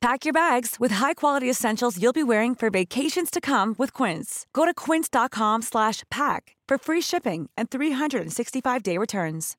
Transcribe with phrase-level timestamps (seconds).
[0.00, 4.46] Pack your bags with high-quality essentials you'll be wearing for vacations to come with Quince.
[4.52, 9.56] Go to quince.com slash pack for free shipping and 365-day returns.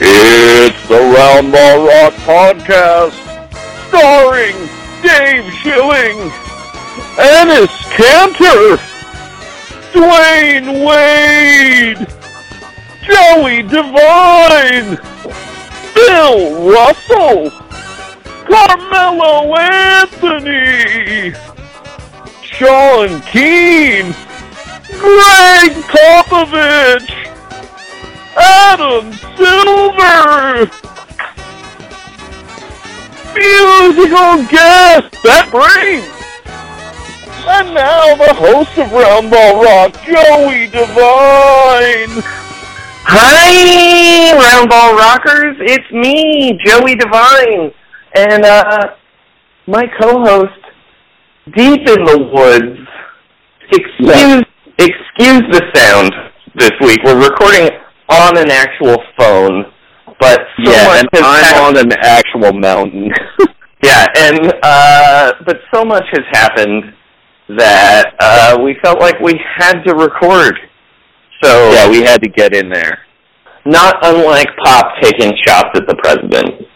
[0.00, 3.12] It's the Round Ball Rock Podcast,
[3.88, 4.54] starring
[5.02, 6.30] Dave Schilling,
[7.16, 8.78] Enes Kanter,
[9.92, 12.06] Dwyane Wade,
[13.06, 14.96] Joey Devine,
[15.94, 17.50] Bill Russell,
[18.48, 21.34] Carmelo Anthony,
[22.42, 24.14] Sean Keane,
[24.98, 27.10] Gregg Popovich,
[28.36, 30.70] Adam Silver!
[33.34, 36.08] Musical guest, that brings!
[37.46, 42.43] And now the host of Round Ball Rock, Joey Devine!
[43.06, 45.56] Hi, Round Ball Rockers.
[45.60, 47.70] It's me, Joey Devine.
[48.16, 48.94] And, uh,
[49.66, 50.52] my co-host,
[51.56, 52.78] deep in the woods,
[53.70, 54.42] excuse,
[54.78, 56.12] excuse the sound
[56.54, 57.00] this week.
[57.04, 57.70] We're recording
[58.08, 59.64] on an actual phone,
[60.20, 61.78] but so yeah, and I'm happened.
[61.78, 63.10] on an actual mountain.
[63.82, 66.84] Yeah, and uh, but so much has happened
[67.50, 70.54] that uh, we felt like we had to record.
[71.44, 73.00] So yeah, we had to get in there.
[73.66, 76.66] not unlike Pop taking shots at the president,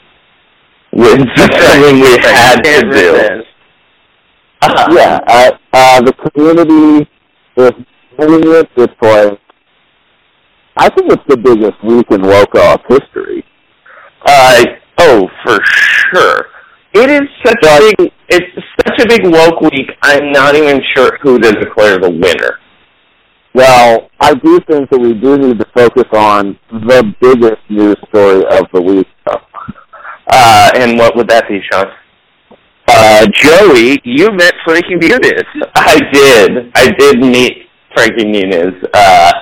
[0.93, 3.13] was something we had to do.
[3.13, 3.49] resist.
[4.61, 7.09] Uh, yeah, uh, uh, the community
[7.57, 7.73] is
[8.19, 8.69] doing it.
[8.77, 9.41] It's like,
[10.77, 13.45] I think it's the biggest week in local history.
[14.27, 14.65] Uh,
[14.99, 16.47] oh, for sure.
[16.93, 18.13] It is such a big.
[18.29, 19.91] It's such a big woke week.
[20.03, 22.59] I'm not even sure who to declare the winner.
[23.55, 28.45] Well, I do think that we do need to focus on the biggest news story
[28.51, 29.07] of the week.
[29.27, 29.41] though.
[30.31, 31.87] Uh, and what would that be, Sean?
[32.87, 35.45] Uh, Joey, you met Frankie Muniz.
[35.75, 36.71] I did.
[36.75, 38.75] I did meet Frankie Muniz.
[38.95, 39.33] Uh,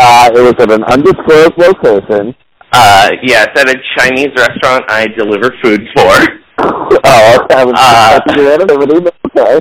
[0.00, 2.34] Uh, it was at an undisclosed location.
[2.72, 6.10] uh, yes, at a Chinese restaurant I deliver food for.
[6.58, 9.60] oh, I was Uh, anonymity, okay.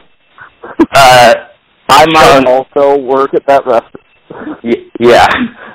[0.96, 1.34] Uh,
[1.90, 4.60] I might also work at that restaurant.
[5.00, 5.28] yeah,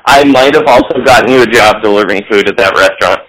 [0.06, 3.20] I might have also gotten you a job delivering food at that restaurant.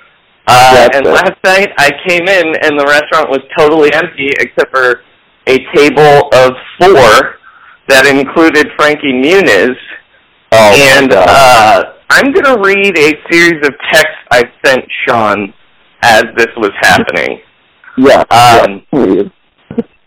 [0.48, 1.12] Uh, and it.
[1.12, 5.02] last night I came in and the restaurant was totally empty except for
[5.48, 7.38] a table of four
[7.88, 9.76] that included Frankie Muniz.
[10.52, 15.54] Oh, and uh, I'm going to read a series of texts I sent Sean
[16.02, 17.40] as this was happening.
[17.98, 19.24] yeah, Um, yeah.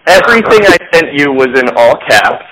[0.06, 2.44] Everything I sent you was in all caps.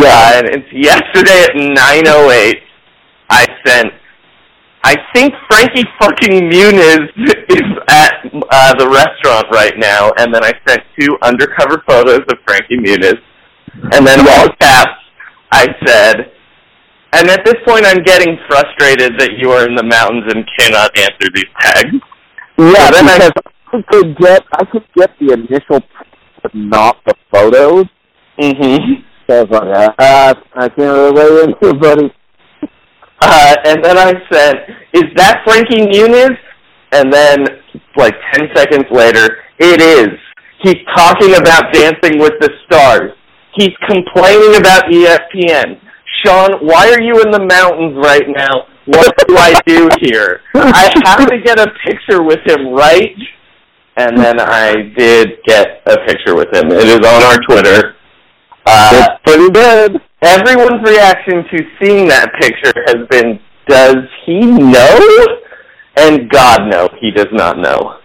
[0.00, 0.32] Yeah.
[0.34, 2.54] Uh, and it's yesterday at 9.08,
[3.30, 3.92] I sent,
[4.84, 7.08] I think Frankie fucking Muniz
[7.48, 8.14] is at
[8.50, 13.18] uh, the restaurant right now, and then I sent two undercover photos of Frankie Muniz,
[13.92, 14.90] and then all caps,
[15.50, 16.32] I said,
[17.12, 20.96] and at this point I'm getting frustrated that you are in the mountains and cannot
[20.98, 21.94] answer these tags.
[22.58, 23.32] Yeah, then I- because
[23.72, 25.80] I could get I could get the initial,
[26.42, 27.86] but not the photos.
[28.38, 29.11] Mm-hmm.
[29.28, 32.12] So I was like, ah, I can't really weigh into, buddy.
[33.24, 36.36] Uh, and then I said, "Is that Frankie Muniz?"
[36.90, 37.46] And then,
[37.96, 40.08] like ten seconds later, it is.
[40.64, 43.12] He's talking about Dancing with the Stars.
[43.54, 45.78] he's complaining about ESPN.
[46.24, 48.66] Sean, why are you in the mountains right now?
[48.86, 50.40] What do I do here?
[50.54, 53.14] I have to get a picture with him, right?
[53.96, 56.72] And then I did get a picture with him.
[56.72, 57.91] It is on our Twitter.
[58.66, 60.00] Uh, It's pretty good.
[60.22, 65.26] everyone's reaction to seeing that picture has been, does he know?
[65.96, 67.96] And God, no, he does not know.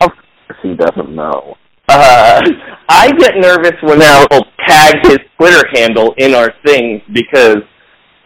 [0.00, 1.56] Of course he doesn't know.
[1.88, 2.40] Uh,
[2.88, 7.58] I get nervous when people tag his Twitter handle in our things because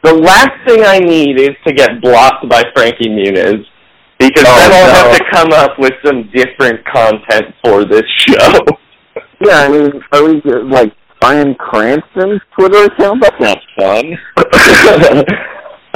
[0.03, 3.65] the last thing I need is to get blocked by Frankie Muniz
[4.19, 5.11] because Oh, then I'll no.
[5.11, 8.61] have to come up with some different content for this show.
[9.41, 10.93] Yeah, I mean, we uh, like
[11.25, 13.23] Bryan Cranston's Twitter account?
[13.23, 14.05] That's not fun.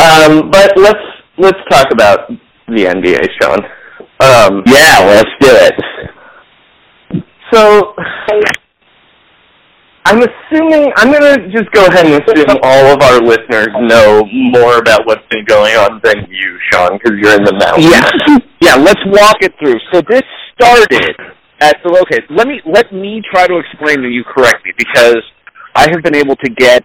[0.01, 1.05] um, but let's
[1.37, 2.31] let's talk about
[2.67, 3.59] the NBA, Sean.
[4.21, 5.75] Um, Yeah, let's do it.
[7.53, 7.95] So,
[10.07, 14.79] I'm assuming I'm gonna just go ahead and assume all of our listeners know more
[14.79, 17.85] about what's been going on than you, Sean, because you're in the mountains.
[17.85, 18.77] Yeah, yeah.
[18.77, 19.77] Let's walk it through.
[19.93, 20.23] So this
[20.55, 21.15] started
[21.60, 22.22] at the okay.
[22.31, 25.22] Let me let me try to explain to you correctly because
[25.75, 26.84] I have been able to get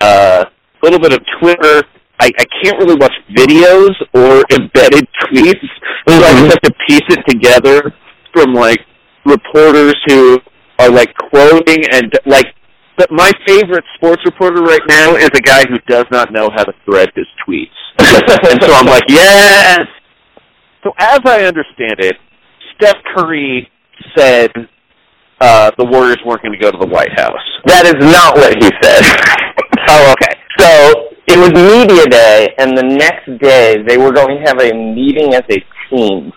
[0.00, 1.82] uh, a little bit of Twitter.
[2.20, 5.66] I, I can't really watch videos or embedded tweets,
[6.06, 7.92] so I just have to piece it together
[8.32, 8.80] from like
[9.26, 10.38] reporters who
[10.78, 12.46] are like quoting and like.
[12.96, 16.62] But my favorite sports reporter right now is a guy who does not know how
[16.62, 19.80] to thread his tweets, and so I'm like, yes.
[20.84, 22.14] So as I understand it,
[22.76, 23.68] Steph Curry
[24.16, 24.50] said
[25.40, 27.44] uh, the Warriors weren't going to go to the White House.
[27.66, 29.02] That is not what he said.
[29.86, 30.40] Oh, okay.
[30.58, 34.72] So it was media day, and the next day they were going to have a
[34.72, 35.60] meeting as a
[35.90, 36.32] team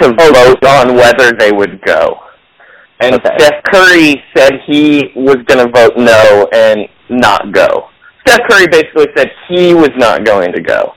[0.00, 2.16] to vote on whether they would go.
[3.00, 3.30] And Okay.
[3.38, 7.88] Steph Curry said he was going to vote no and not go.
[8.26, 10.92] Steph Curry basically said he was not going to go,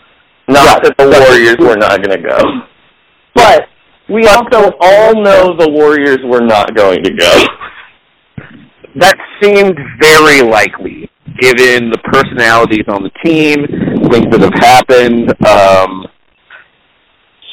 [0.47, 2.37] not that the Warriors were not going to go.
[3.33, 3.67] But
[4.09, 7.45] we also all know the Warriors were not going to go.
[8.97, 11.09] That seemed very likely,
[11.39, 13.65] given the personalities on the team,
[14.09, 15.33] things that have happened.
[15.45, 16.05] Um,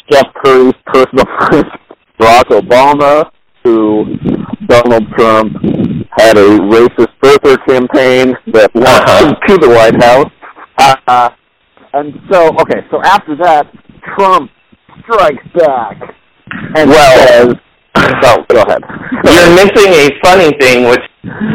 [0.06, 1.64] Steph Curry's personal friend,
[2.20, 3.30] Barack Obama,
[3.64, 4.04] who
[4.66, 5.52] Donald Trump
[6.18, 9.34] had a racist birther campaign that launched Uh-huh.
[9.48, 10.30] to the White House.
[11.08, 11.30] Uh,
[11.94, 13.66] and so, okay, so after that,
[14.16, 14.50] Trump
[15.02, 15.96] strikes back
[16.76, 17.54] and Well-
[17.96, 18.82] oh, go ahead.
[19.24, 21.02] You're missing a funny thing, which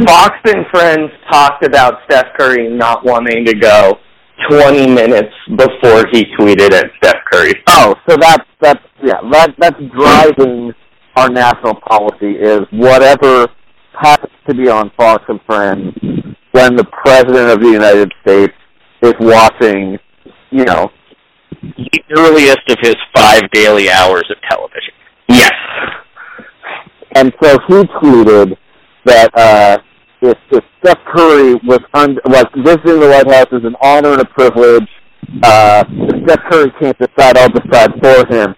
[0.06, 3.98] Fox and Friends talked about Steph Curry not wanting to go
[4.50, 7.54] 20 minutes before he tweeted at Steph Curry.
[7.68, 10.74] Oh, so that's that's yeah, that that's driving
[11.16, 13.48] our national policy is whatever
[14.00, 15.94] happens to be on Fox and Friends
[16.52, 18.54] when the president of the United States
[19.02, 19.98] is watching,
[20.52, 20.90] you know,
[21.62, 24.94] the earliest of his five daily hours of television.
[25.30, 25.52] Yes.
[27.16, 28.58] and so he tweeted
[29.06, 29.78] that uh
[30.22, 34.22] if, if Steph Curry was un- was visiting the White House is an honor and
[34.22, 34.88] a privilege,
[35.44, 38.56] uh, if Steph Curry can't decide, I'll decide for him.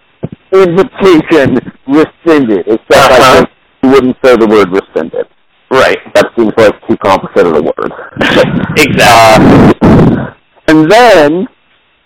[0.54, 2.66] Invitation rescinded.
[2.66, 3.36] Except I Uh-huh.
[3.36, 3.50] think
[3.81, 5.28] he wouldn't say the word rescinded.
[5.69, 5.98] Right.
[6.16, 7.92] That seems like too complicated a word.
[8.78, 9.73] Exactly.
[9.81, 10.33] Uh,
[10.69, 11.47] And then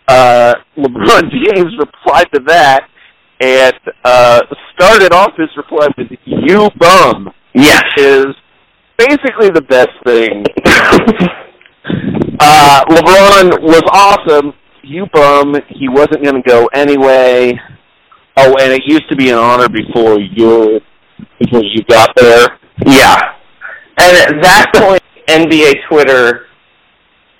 [0.08, 2.89] uh, LeBron James replied to that
[3.39, 4.42] and uh,
[4.74, 7.84] started off his reply with "You bum," Yes.
[7.98, 8.25] which is
[8.98, 10.44] basically the best thing.
[12.39, 14.53] uh, LeBron was awesome.
[14.84, 15.56] You bum.
[15.70, 17.53] He wasn't going to go anyway.
[18.36, 20.80] Oh, and it used to be an honor before you
[21.39, 22.60] before you got there.
[22.86, 23.20] Yeah.
[23.98, 26.48] And at that point, NBA Twitter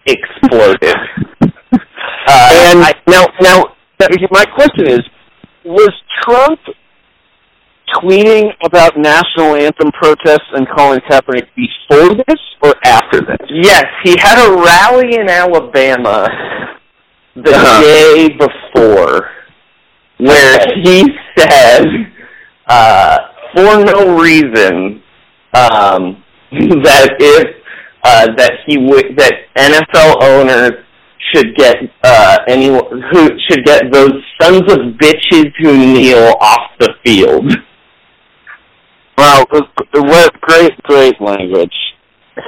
[0.06, 0.96] exploded.
[2.28, 3.76] Uh, And I, now, now,
[4.32, 5.02] my question is:
[5.66, 5.92] Was
[6.24, 6.60] Trump
[8.02, 13.38] tweeting about national anthem protests and calling Kaepernick before this or after this?
[13.50, 16.28] yes, he had a rally in Alabama
[17.36, 17.82] the Uh-huh.
[17.82, 19.30] day before
[20.18, 21.04] where he
[21.38, 21.86] said,
[22.68, 23.18] uh,
[23.54, 25.02] for no reason,
[25.54, 26.24] um,
[26.84, 27.48] that if
[28.06, 30.72] uh, that he would that NFL owners
[31.34, 36.90] should get uh, anyone who should get those sons of bitches who kneel off the
[37.06, 37.52] field.
[39.18, 39.46] Well,
[39.94, 41.74] what great, great language.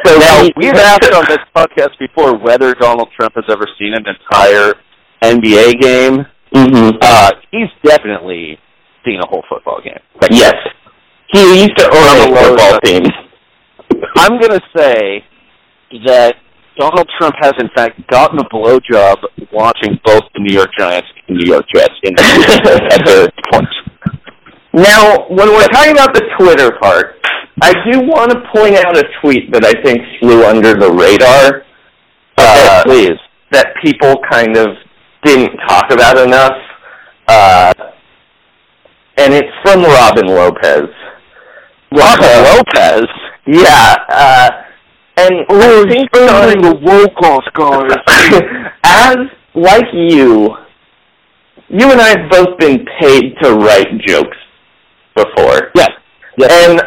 [0.06, 4.04] So now we've asked on this podcast before whether Donald Trump has ever seen an
[4.08, 4.74] entire
[5.22, 6.26] NBA game.
[6.54, 6.98] Mhm.
[7.02, 8.58] Uh, he's definitely
[9.06, 10.00] seen a whole football game.
[10.22, 10.56] Like, Yes.
[11.28, 13.04] He used to own a From a low football team.
[14.18, 15.24] I'm going to say
[16.06, 16.36] that
[16.78, 19.16] Donald Trump has in fact gotten a blowjob
[19.52, 23.68] watching both the New York Giants and New York Jets in at the point.
[24.74, 27.16] Now, when we're talking about the Twitter part,
[27.62, 31.64] I do want to point out a tweet that I think flew under the radar.
[32.38, 33.18] Uh, please.
[33.52, 34.68] That people kind of
[35.24, 36.58] didn't talk about enough.
[37.28, 37.74] Uh,
[39.18, 40.90] and it's from Robin Lopez.
[41.94, 43.06] Robin Lopez?
[43.48, 43.96] Yeah.
[44.10, 44.50] Uh,
[45.18, 48.72] and I think Sean, the woke off guys.
[48.84, 49.18] as
[49.56, 50.56] like you,
[51.70, 54.38] you and I have both been paid to write jokes
[55.16, 55.72] before.
[55.76, 55.90] Yes.
[56.38, 56.52] yes.
[56.52, 56.82] And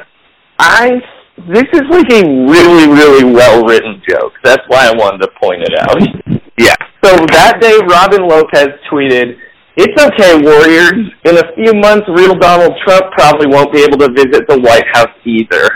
[0.58, 1.00] I
[1.46, 4.32] this is like a really, really well written joke.
[4.42, 6.42] That's why I wanted to point it out.
[6.58, 6.74] yeah.
[7.04, 9.38] So that day Robin Lopez tweeted,
[9.76, 11.12] It's okay, Warriors.
[11.24, 14.86] In a few months real Donald Trump probably won't be able to visit the White
[14.92, 15.70] House either.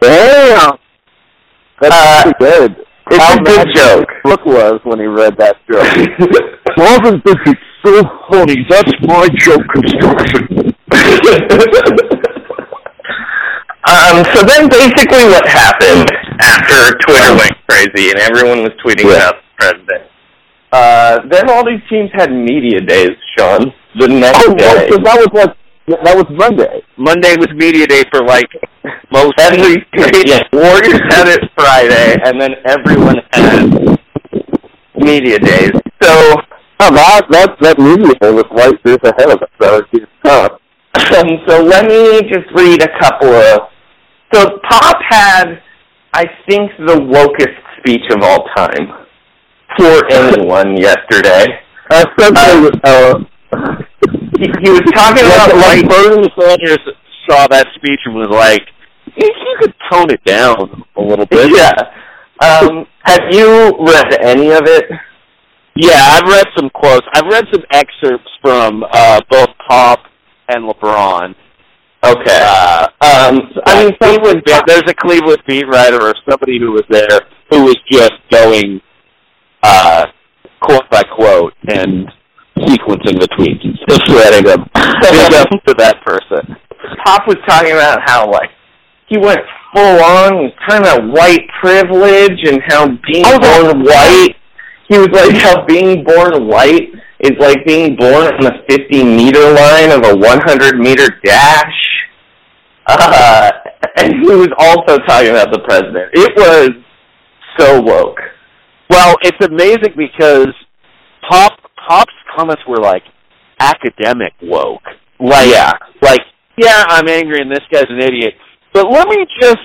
[0.00, 0.78] Damn.
[1.80, 2.84] That's Uh, pretty good.
[3.10, 4.08] It's How a good joke.
[4.22, 5.86] Brooke was when he read that joke.
[6.76, 8.66] Marvin thinks it's so funny.
[8.68, 10.74] That's my joke construction.
[13.88, 19.36] Um, so then basically what happened after Twitter went crazy and everyone was tweeting about
[19.36, 20.10] the president,
[20.72, 24.88] uh, then all these teams had media days, Sean, the next Oh, day.
[24.90, 25.56] 'cause that was like
[25.88, 26.82] that was Monday.
[26.96, 28.48] Monday was media day for like
[29.12, 29.34] most.
[29.40, 29.86] Every
[30.26, 30.42] Yeah.
[30.52, 33.98] Warriors had it Friday, and then everyone had
[34.96, 35.72] media days.
[36.02, 36.42] So
[36.80, 39.50] Oh, that that that media was right years ahead of us.
[39.60, 40.52] So it's tough.
[41.18, 43.60] Um, so let me just read a couple of.
[44.32, 45.60] So Pop had,
[46.12, 49.06] I think, the wokest speech of all time
[49.76, 51.46] for anyone yesterday.
[51.90, 53.14] Uh, Essentially, uh,
[54.04, 54.07] He,
[54.62, 56.78] he was talking about like, like Bernie Sanders
[57.28, 58.62] saw that speech and was like,
[59.16, 61.72] "You you could tone it down a little bit." Yeah.
[62.40, 64.84] Um, have you read any of it?
[65.74, 67.04] Yeah, I've read some quotes.
[67.14, 70.00] I've read some excerpts from uh, both Pop
[70.48, 71.34] and LeBron.
[72.04, 72.40] Okay.
[72.40, 76.84] Uh, Um, I mean, Cleveland, beat- there's a Cleveland beat writer or somebody who was
[76.88, 78.80] there who was just going
[79.64, 80.06] uh,
[80.60, 82.08] quote by quote and
[82.68, 84.68] sequencing the tweets and still shredding them.
[85.00, 86.56] Big up to that person.
[87.04, 88.50] Pop was talking about how like
[89.08, 89.40] he went
[89.74, 94.36] full on, he was talking about white privilege and how being Oh, born white.
[94.88, 99.52] He was like how being born white is like being born on the 50 meter
[99.52, 101.74] line of a 100 meter dash.
[102.86, 103.50] Uh,
[103.98, 106.10] and he was also talking about the president.
[106.14, 106.70] It was
[107.58, 108.18] so woke.
[108.88, 110.48] Well, it's amazing because
[111.28, 111.58] Pop
[111.88, 113.02] Pop's comments were like
[113.60, 114.82] academic woke.
[115.20, 115.72] Like, Yeah.
[116.02, 116.20] like,
[116.56, 118.34] yeah, I'm angry and this guy's an idiot.
[118.72, 119.58] But let me just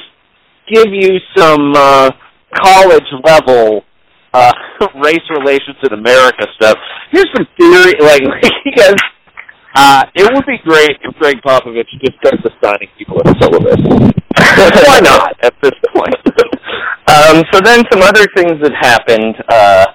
[0.71, 2.11] give you some uh,
[2.55, 3.83] college level
[4.33, 4.51] uh,
[5.03, 6.77] race relations in America stuff.
[7.11, 8.21] Here's some theory, like,
[8.65, 8.93] you.
[9.75, 13.77] Uh, it would be great if Gregg Popovich just starts assigning people at syllabus.
[14.87, 16.15] Why not at this point?
[17.07, 19.35] Um, so then some other things that happened.
[19.49, 19.85] Uh,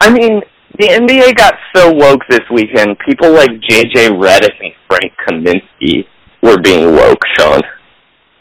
[0.00, 0.40] I mean,
[0.78, 2.96] the NBA got so woke this weekend.
[3.06, 6.04] People like JJ Redick and Frank Kaminsky
[6.42, 7.60] were being woke, Sean.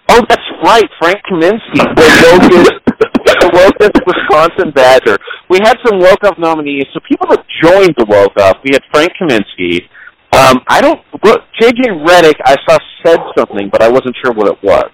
[0.09, 2.79] Oh, that's right, Frank Kaminsky, the wokest,
[3.25, 5.17] the wokest Wisconsin Badger.
[5.49, 8.57] We had some woke up nominees, so people that joined the woke up.
[8.63, 9.81] We had Frank Kaminsky.
[10.31, 11.01] Um, I don't.
[11.61, 14.89] JJ Redick, I saw said something, but I wasn't sure what it was.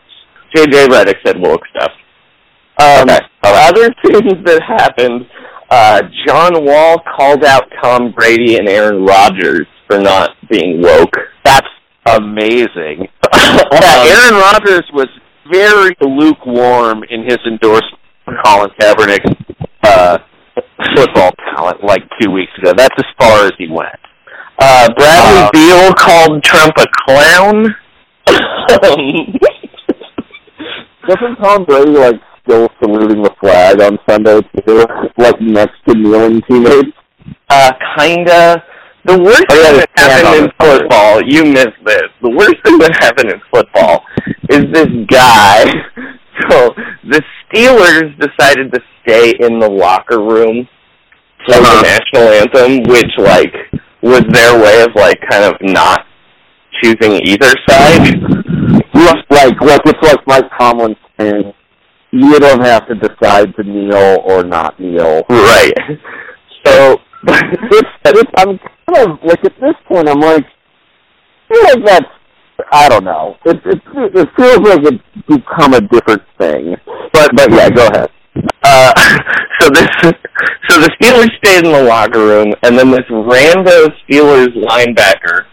[0.56, 1.92] JJ Redick said woke stuff.
[2.80, 3.20] Um, Okay.
[3.44, 5.26] Other things that happened.
[5.70, 11.16] Uh, John Wall called out Tom Brady and Aaron Rodgers for not being woke.
[11.44, 11.68] That's
[12.08, 13.08] amazing.
[13.34, 15.08] yeah, Aaron Rodgers was
[15.52, 19.36] very lukewarm in his endorsement of Colin Kaepernick's
[19.84, 20.18] uh,
[20.96, 22.74] football talent like two weeks ago.
[22.76, 23.90] That's as far as he went.
[24.58, 27.76] Uh, Bradley Uh, Beal called Trump a clown.
[31.08, 32.16] Doesn't Tom Brady like
[32.46, 34.86] still saluting the flag on Sunday too,
[35.18, 36.96] like next to kneeling teammates?
[37.50, 38.64] Uh, kinda.
[39.06, 42.04] The worst Oh, yeah, thing that happened in football, you missed this.
[42.24, 44.04] The worst thing that happened in football
[44.50, 45.66] is this guy.
[46.50, 46.74] So
[47.08, 50.68] the Steelers decided to stay in the locker room
[51.46, 51.82] for Uh-huh.
[51.82, 53.54] the national anthem, which like
[54.02, 56.06] was their way of like kind of not
[56.84, 58.20] choosing either side.
[58.94, 61.54] Like, like, like it's like Mike Tomlin saying,
[62.16, 65.24] you don't have to decide to kneel or not kneel.
[65.30, 65.74] Right.
[66.66, 71.86] So it's, it's, I'm kind of like at this point, I'm like, I feel like
[71.86, 72.08] that's
[72.72, 73.36] I don't know.
[73.46, 73.82] It it
[74.16, 76.76] it feels like it's become a different thing.
[77.14, 78.10] But but yeah, go ahead.
[78.64, 78.94] Uh,
[79.60, 79.88] so this,
[80.68, 85.46] so the Steelers stayed in the locker room, and then this rando Steelers linebacker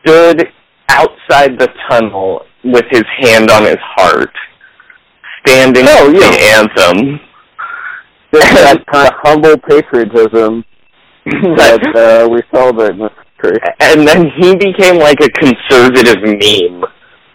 [0.00, 0.48] stood
[0.88, 4.32] outside the tunnel with his hand on his heart,
[5.48, 6.30] standing Oh, yeah.
[6.30, 7.20] the anthem.
[8.30, 10.62] It's that kind of humble patriotism
[11.24, 13.56] that uh, we celebrate in this country.
[13.80, 16.84] and then he became like a conservative meme,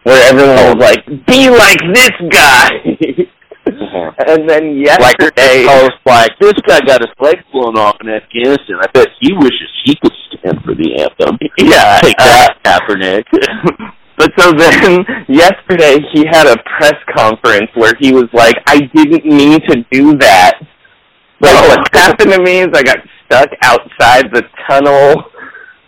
[0.04, 2.70] where everyone was like, "Be like this guy."
[4.28, 8.78] and then yesterday, I was like, this guy got his leg blown off in Afghanistan.
[8.80, 11.40] I bet he wishes he could stand for the anthem.
[11.58, 13.26] yeah, Take uh, that, Kaepernick.
[14.18, 19.26] But so then yesterday he had a press conference where he was like, I didn't
[19.26, 20.60] mean to do that.
[21.42, 22.00] Like what oh.
[22.00, 25.33] happened to me is I got stuck outside the tunnel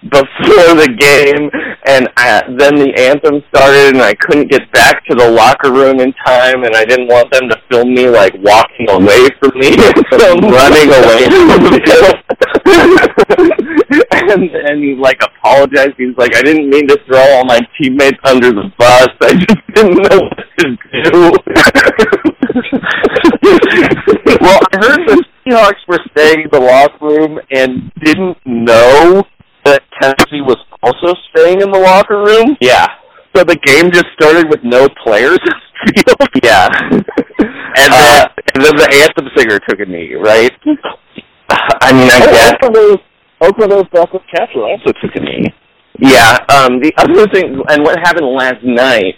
[0.10, 1.50] before the game
[1.86, 6.00] and I, then the anthem started and I couldn't get back to the locker room
[6.00, 9.74] in time and I didn't want them to film me like walking away from me
[10.12, 12.16] running away from field.
[14.12, 15.94] and and he like apologized.
[15.98, 19.10] He was like, I didn't mean to throw all my teammates under the bus.
[19.22, 21.32] I just didn't know what to do.
[24.42, 29.24] well, I heard the Seahawks were staying in the locker room and didn't know
[30.14, 32.58] Tennessee was also staying in the locker room.
[32.62, 32.88] yeah.
[33.36, 35.40] So the game just started with no players.
[36.42, 36.68] Yeah.
[36.92, 37.04] and
[37.92, 40.52] then, and then the anthem singer took a knee, right?
[41.82, 42.54] I mean, I guess.
[42.64, 43.02] Oakland
[43.42, 45.54] Oakland backup catcher also took a knee.
[46.00, 46.38] Yeah.
[46.50, 49.16] Um, the other thing, and what happened last night,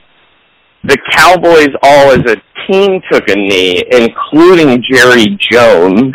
[0.83, 6.13] the Cowboys all as a team took a knee, including Jerry Jones.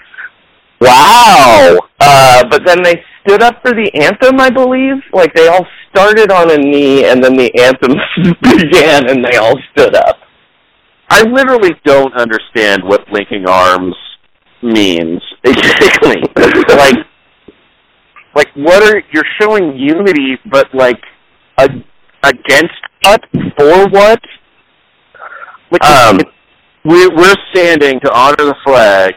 [0.81, 1.79] Wow.
[2.01, 5.03] Uh, but then they stood up for the anthem, I believe.
[5.13, 7.97] Like they all started on a knee, and then the anthem
[8.43, 10.17] began, and they all stood up.
[11.09, 13.95] I literally don't understand what linking arms
[14.63, 16.23] means exactly.
[16.69, 16.97] like,
[18.35, 21.01] like what are you're showing unity, but like
[21.59, 21.69] a,
[22.23, 23.21] against what
[23.59, 24.21] for what?
[25.71, 26.21] Like, Um,
[26.85, 29.15] we're we're standing to honor the flag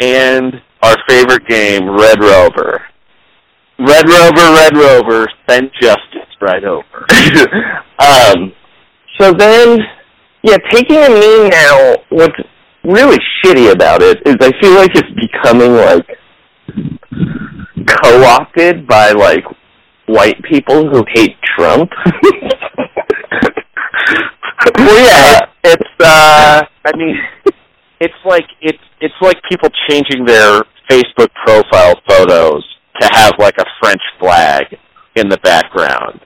[0.00, 2.82] and our favorite game, Red Rover.
[3.78, 7.06] Red Rover, Red Rover, send justice right over.
[8.00, 8.52] um,
[9.20, 9.78] so then,
[10.42, 12.34] yeah, taking a knee now, what's
[12.82, 16.06] really shitty about it is I feel like it's becoming like
[17.86, 19.44] co-opted by like
[20.06, 21.90] white people who hate Trump.
[24.76, 27.16] well, yeah, it's uh, I mean,
[28.00, 32.64] it's like it's it's like people changing their Facebook profile photos
[33.00, 34.64] to have like a French flag
[35.16, 36.20] in the background.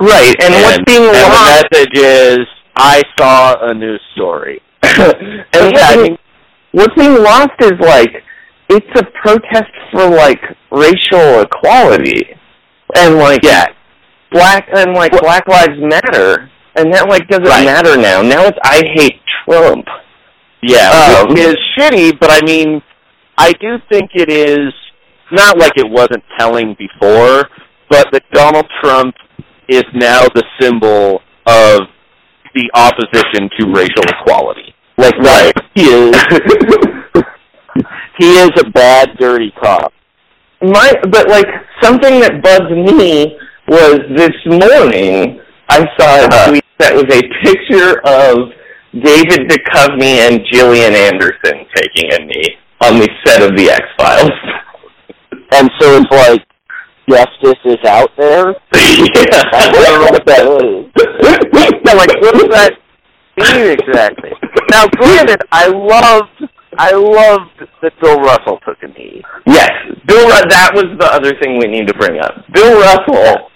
[0.00, 2.38] right, and, what's being and lost the message is,
[2.76, 4.60] I saw a news story.
[4.82, 4.92] and
[5.52, 6.18] Yeah, what's, I being, mean-
[6.72, 8.10] what's being lost is like
[8.68, 10.40] it's a protest for like
[10.70, 12.34] racial equality
[12.96, 13.66] and like Yeah.
[14.32, 17.64] black and like Black Lives Matter, and that like doesn't Right.
[17.64, 18.22] matter now.
[18.22, 19.84] Now it's I hate Trump.
[20.62, 22.80] Yeah, Um, which is shitty, but I mean,
[23.36, 24.72] I do think it is
[25.32, 27.44] not like it wasn't telling before,
[27.90, 29.14] but that Donald Trump
[29.68, 31.80] is now the symbol of
[32.54, 34.74] the opposition to racial equality.
[34.96, 35.52] Like, right.
[35.74, 36.14] he is,
[38.18, 39.92] he is a bad, dirty cop.
[40.62, 41.46] My, but like
[41.82, 43.36] something that bugged me
[43.68, 46.50] was this morning I saw a Uh-huh.
[46.50, 48.52] tweet that was a picture of
[48.92, 54.30] David Duchovny and Gillian Anderson taking a knee on the set of the X Files.
[55.54, 56.42] And so it's like,
[57.08, 58.48] justice is out there?
[58.74, 59.42] yeah.
[59.52, 60.90] I don't know what that is.
[61.94, 62.72] like, what does that
[63.38, 64.30] mean exactly?
[64.70, 69.22] Now, granted, I loved, I loved that Bill Russell took a knee.
[69.46, 69.70] Yes,
[70.06, 70.26] Bill.
[70.26, 72.34] Ru- that was the other thing we need to bring up.
[72.52, 73.50] Bill Russell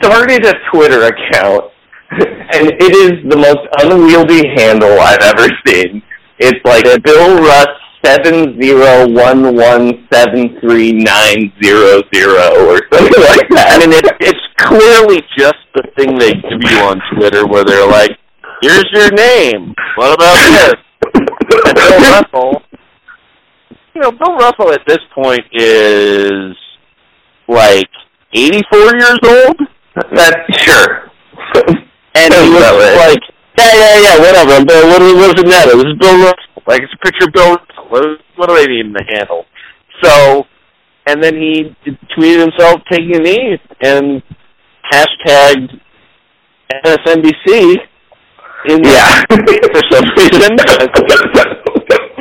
[0.00, 1.64] started a Twitter account,
[2.10, 6.02] and it is the most unwieldy handle I've ever seen.
[6.38, 7.68] It's like Bill Russ
[8.04, 13.68] seven zero one one seven three nine zero zero or something like that.
[13.70, 17.86] I mean, it, it's clearly just the thing they give you on Twitter where they're
[17.86, 18.12] like,
[18.62, 19.74] here's your name.
[19.96, 20.74] What about this?
[21.66, 22.00] And Bill
[22.32, 22.62] Russell,
[23.94, 26.56] you know, Bill Russell at this point is
[27.48, 27.88] like
[28.32, 29.56] 84 years old.
[30.12, 31.10] That's sure.
[32.14, 32.96] And he that way.
[32.96, 33.20] like,
[33.58, 34.64] yeah, yeah, yeah, whatever.
[34.64, 35.76] But what, what does it matter?
[35.76, 36.62] This is Bill Russell.
[36.66, 37.58] Like, it's a picture of Bill.
[37.92, 38.04] What,
[38.36, 39.44] what do they need in the handle?
[40.02, 40.44] So,
[41.06, 41.76] and then he
[42.16, 44.22] tweeted himself taking a knee and
[44.90, 45.78] hashtagged
[46.84, 47.76] MSNBC
[48.68, 49.22] in Yeah.
[49.28, 50.56] for some reason.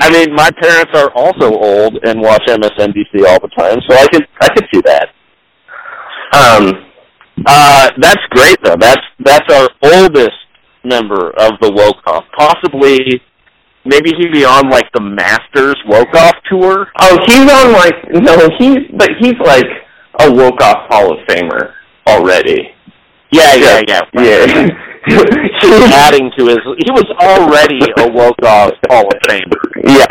[0.03, 4.07] I mean, my parents are also old and watch MSNBC all the time, so I
[4.07, 5.09] could I could see that.
[6.33, 6.85] Um,
[7.45, 8.75] Uh, that's great though.
[8.79, 10.37] That's that's our oldest
[10.83, 12.25] member of the woke off.
[12.37, 13.21] Possibly,
[13.85, 16.87] maybe he'd be on like the Masters woke off tour.
[16.99, 19.65] oh, he's on like no, he's but he's like
[20.19, 21.73] a woke off Hall of Famer
[22.07, 22.69] already.
[23.31, 24.01] Yeah, yeah, yeah.
[24.13, 24.67] Yeah.
[25.07, 26.59] He's adding to his.
[26.83, 29.63] He was already a woke off Hall of Famer.
[29.83, 30.05] yeah.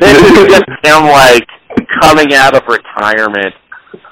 [0.00, 1.46] This is just him like
[2.02, 3.54] coming out of retirement,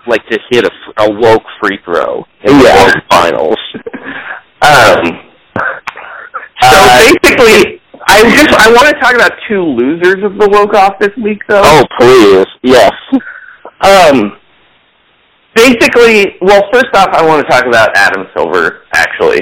[0.07, 2.85] like to hit a, a woke free throw in the Yeah.
[2.87, 3.59] woke finals.
[4.63, 5.21] Um,
[6.61, 7.80] so Uh, basically,
[8.11, 11.41] I just I want to talk about two losers of the woke off this week,
[11.49, 11.63] though.
[11.65, 12.93] Oh please, yes.
[13.83, 14.37] Um,
[15.55, 18.83] basically, well, first off, I want to talk about Adam Silver.
[18.93, 19.41] Actually,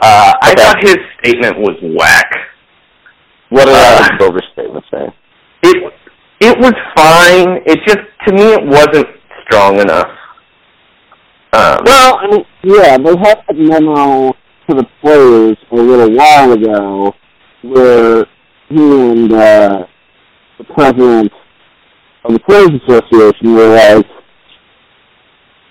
[0.00, 2.30] uh, I thought his statement was whack.
[3.48, 5.06] What did Uh, Adam Silver's statement say?
[5.62, 5.92] It
[6.40, 7.62] it was fine.
[7.64, 9.06] It just to me it wasn't
[9.46, 10.10] strong enough.
[11.54, 14.32] Um, Well, I mean, yeah, they had that memo
[14.68, 17.14] to the players a little while ago
[17.62, 18.26] where
[18.68, 19.86] he and uh,
[20.58, 21.32] the president
[22.24, 24.06] of the Players Association were like,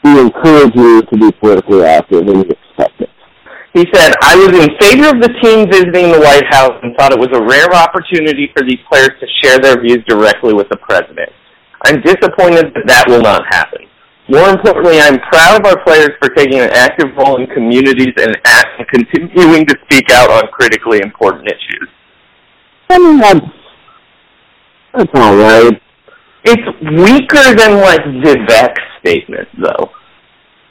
[0.03, 3.09] we encourage you to be politically active and we expect it.
[3.73, 7.11] He said, I was in favor of the team visiting the White House and thought
[7.11, 10.77] it was a rare opportunity for these players to share their views directly with the
[10.77, 11.29] president.
[11.85, 13.85] I'm disappointed that that will not happen.
[14.29, 18.35] More importantly, I'm proud of our players for taking an active role in communities and,
[18.93, 21.89] continuing to speak out on critically important issues.
[22.89, 23.39] I mean, that's,
[24.93, 25.81] that's alright.
[26.43, 29.89] It's weaker than like Vivek's statement, though.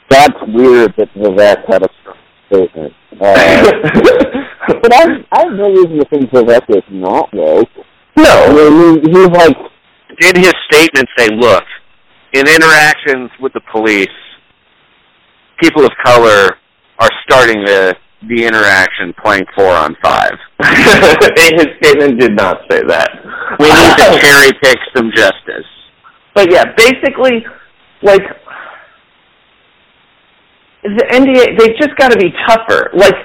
[0.09, 2.17] That's weird that Vivek had a strong
[2.47, 2.93] statement.
[3.19, 3.71] Uh,
[4.81, 7.69] but I, I have no reason to think Vivek is not woke.
[8.15, 8.69] I no.
[8.69, 9.57] mean, he- he's like,
[10.19, 11.63] Did his statement say, "Look,
[12.33, 14.07] in interactions with the police,
[15.61, 16.57] people of color
[16.99, 17.95] are starting the
[18.29, 20.33] the interaction playing four on five.
[20.63, 23.09] His statement did not say that.
[23.59, 25.67] We need to cherry pick some justice."
[26.33, 27.45] But yeah, basically,
[28.01, 28.21] like
[30.83, 32.89] the NBA, they've just got to be tougher.
[32.93, 33.15] Like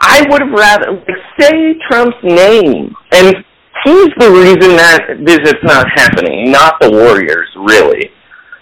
[0.00, 3.36] I would have rather like say Trump's name, and
[3.84, 8.10] he's the reason that this is not happening, not the Warriors, really.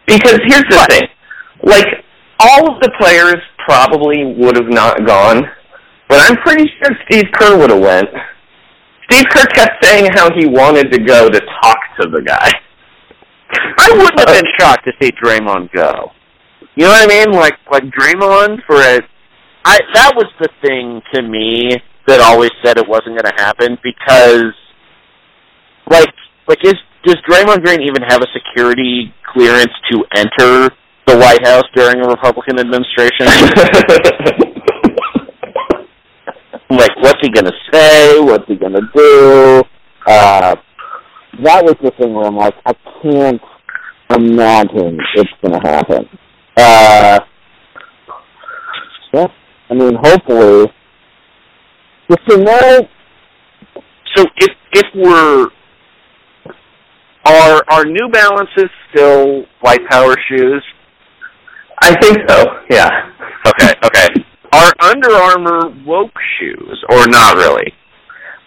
[0.06, 1.08] Because here's the thing,
[1.62, 1.86] like
[2.38, 5.42] all of the players probably would have not gone,
[6.08, 8.08] but I'm pretty sure Steve Kerr would have went.
[9.10, 12.52] Steve Kerr kept saying how he wanted to go to talk to the guy.
[13.78, 16.12] I wouldn't have been shocked to see Draymond go.
[16.74, 17.32] You know what I mean?
[17.32, 19.00] Like like Draymond for a
[19.64, 21.72] I that was the thing to me
[22.06, 24.52] that always said it wasn't going to happen because
[25.90, 26.12] like
[26.48, 26.74] like is
[27.06, 30.70] does Draymond Green even have a security clearance to enter
[31.06, 33.26] the White House during a Republican administration?
[36.68, 38.18] like what's he going to say?
[38.20, 39.62] what's he gonna do?
[40.06, 40.56] Uh,
[41.44, 43.40] that was the thing where I'm like, I can't
[44.10, 46.08] imagine it's gonna happen.
[46.56, 47.20] Uh,
[49.12, 49.26] yeah,
[49.70, 50.72] I mean, hopefully,
[52.10, 52.88] just to know,
[54.16, 55.48] So if if we're
[57.26, 60.62] are are New Balances still white power shoes?
[61.82, 62.46] I think so.
[62.70, 62.88] Yeah.
[63.46, 64.08] Okay, okay.
[64.52, 67.72] Are Under Armour woke shoes or not really?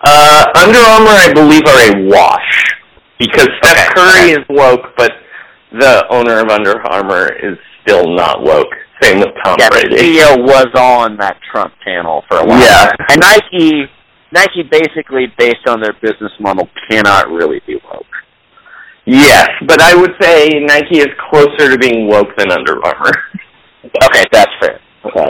[0.01, 2.73] Uh, Under Armour, I believe, are a wash
[3.19, 4.41] because Steph Okay, Curry okay.
[4.41, 5.11] is woke, but
[5.71, 8.73] the owner of Under Armour is still not woke.
[9.01, 10.15] Same with Tom yeah, the Brady.
[10.17, 12.59] CEO was on that Trump panel for a while.
[12.59, 12.91] Yeah.
[13.09, 13.83] And Nike
[14.31, 18.05] Nike basically based on their business model cannot really be woke.
[19.11, 23.11] Yes, but I would say Nike is closer to being woke than Under Armour.
[24.03, 24.79] Okay, that's fair.
[25.05, 25.29] okay.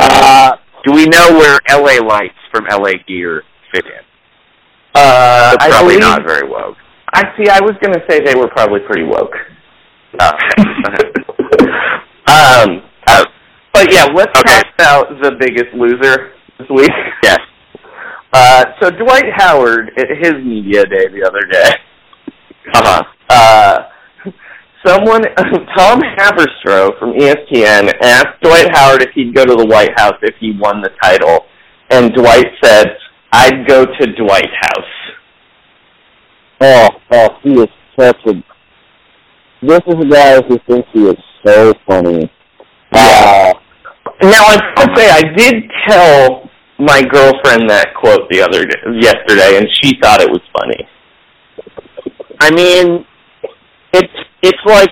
[0.00, 4.02] Uh do we know where LA lights from LA Gear fit in?
[4.94, 6.76] Uh, They're probably believe, not very woke.
[7.14, 7.48] I see.
[7.48, 9.34] I was going to say they were probably pretty woke.
[10.20, 10.32] Oh,
[12.26, 13.24] um, Uh,
[13.72, 14.60] but yeah, let's Okay.
[14.62, 16.90] talk about the biggest loser this week.
[17.22, 17.38] yes.
[18.32, 21.70] Uh, so Dwight Howard at his media day the other day.
[22.74, 23.02] Uh-huh.
[23.32, 23.78] Uh,
[24.86, 25.22] someone,
[25.76, 30.34] Tom Haberstroh from ESPN asked Dwight Howard if he'd go to the White House if
[30.40, 31.46] he won the title,
[31.90, 32.88] and Dwight said,
[33.32, 34.92] "I'd go to Dwight House."
[36.60, 37.68] Oh, oh, he is
[37.98, 38.32] such a.
[39.62, 42.30] This is a guy who thinks he is so funny.
[42.92, 43.52] Uh,
[44.22, 49.56] Now I will say I did tell my girlfriend that quote the other day, yesterday,
[49.56, 50.88] and she thought it was funny.
[52.40, 53.04] I mean,
[53.92, 54.90] it's it's like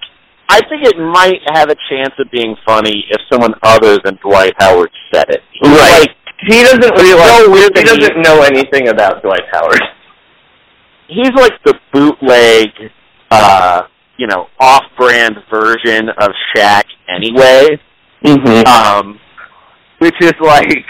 [0.49, 4.53] I think it might have a chance of being funny if someone other than Dwight
[4.59, 5.41] Howard said it.
[5.53, 6.01] He's Right.
[6.01, 6.17] Like,
[6.49, 7.39] He doesn't realize.
[7.39, 9.81] so weird he doesn't know anything about Dwight Howard.
[11.09, 12.69] he's like the bootleg,
[13.31, 13.83] uh,
[14.17, 17.79] you know, off-brand version of Shaq anyway.
[18.25, 18.67] Mm-hmm.
[18.67, 19.19] Um,
[19.99, 20.85] which is like,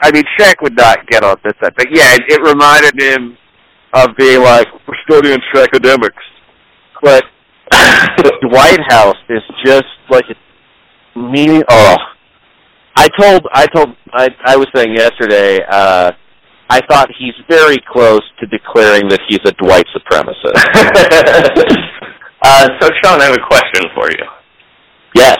[0.00, 3.36] I mean, Shaq would not get on this side, but yeah, it, it reminded him
[3.94, 6.22] of being like, we're studying academics.
[7.02, 7.24] But
[8.42, 10.34] the White House is just like a.
[11.70, 11.96] Oh,
[12.96, 15.60] I told, I told, I, I was saying yesterday.
[15.68, 16.12] uh
[16.70, 20.52] I thought he's very close to declaring that he's a Dwight supremacist.
[22.42, 24.24] uh, so, Sean, I have a question for you.
[25.14, 25.38] yes.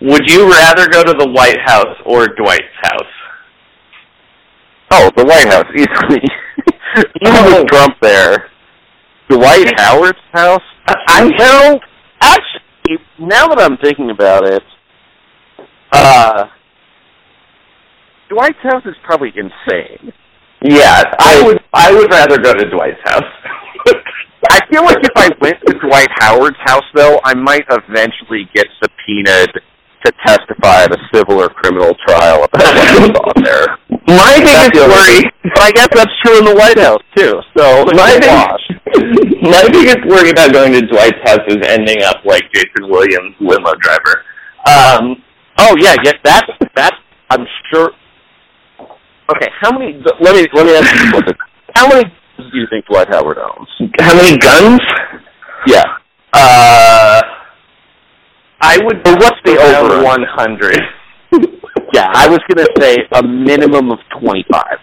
[0.00, 3.12] Would you rather go to the White House or Dwight's house?
[4.92, 6.22] Oh, the White House, easily.
[7.22, 7.58] Even Oh.
[7.60, 8.48] with Trump there.
[9.28, 10.62] Dwight Howard's house?
[10.86, 11.80] I know.
[12.20, 14.62] Actually, now that I'm thinking about it,
[15.92, 16.44] uh,
[18.28, 20.12] Dwight's house is probably insane.
[20.62, 21.60] Yeah, I would.
[21.72, 23.22] I would rather go to Dwight's house.
[24.50, 28.66] I feel like if I went to Dwight Howard's house, though, I might eventually get
[28.82, 29.50] subpoenaed
[30.04, 33.66] to testify at a civil or criminal trial about what goes on there.
[34.06, 35.20] My That's biggest the worry.
[35.22, 35.30] thing.
[35.54, 37.40] But I guess that's true in the White House too.
[37.56, 42.24] So My it's big- My biggest worry about going to Dwight's house is ending up
[42.24, 44.24] like Jayson Williams, limo driver.
[44.66, 45.22] Um,
[45.58, 46.12] Oh yeah, yeah.
[46.24, 46.96] That's that's.
[47.30, 47.92] I'm sure.
[49.30, 50.02] Okay, how many?
[50.20, 51.34] Let me let me ask you something.
[51.76, 52.04] How many
[52.38, 53.68] do you think Dwight Howard owns?
[54.00, 54.80] how many guns?
[55.66, 55.84] Yeah.
[56.32, 57.22] Uh,
[58.64, 59.02] I would.
[59.04, 60.04] But what's the overrun?
[60.04, 60.80] One hundred.
[61.92, 64.78] Yeah, I was gonna say a minimum of twenty five.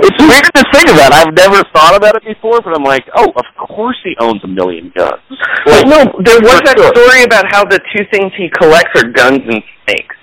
[0.00, 1.12] it's weird to think about.
[1.12, 4.48] I've never thought about it before, but I'm like, oh, of course he owns a
[4.48, 5.22] million guns.
[5.66, 6.94] Well, no, there was that sure.
[6.94, 10.16] story about how the two things he collects are guns and snakes.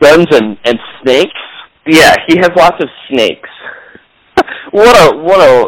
[0.00, 1.40] Guns and and snakes.
[1.86, 3.50] Yeah, he has lots of snakes.
[4.72, 5.66] What a what a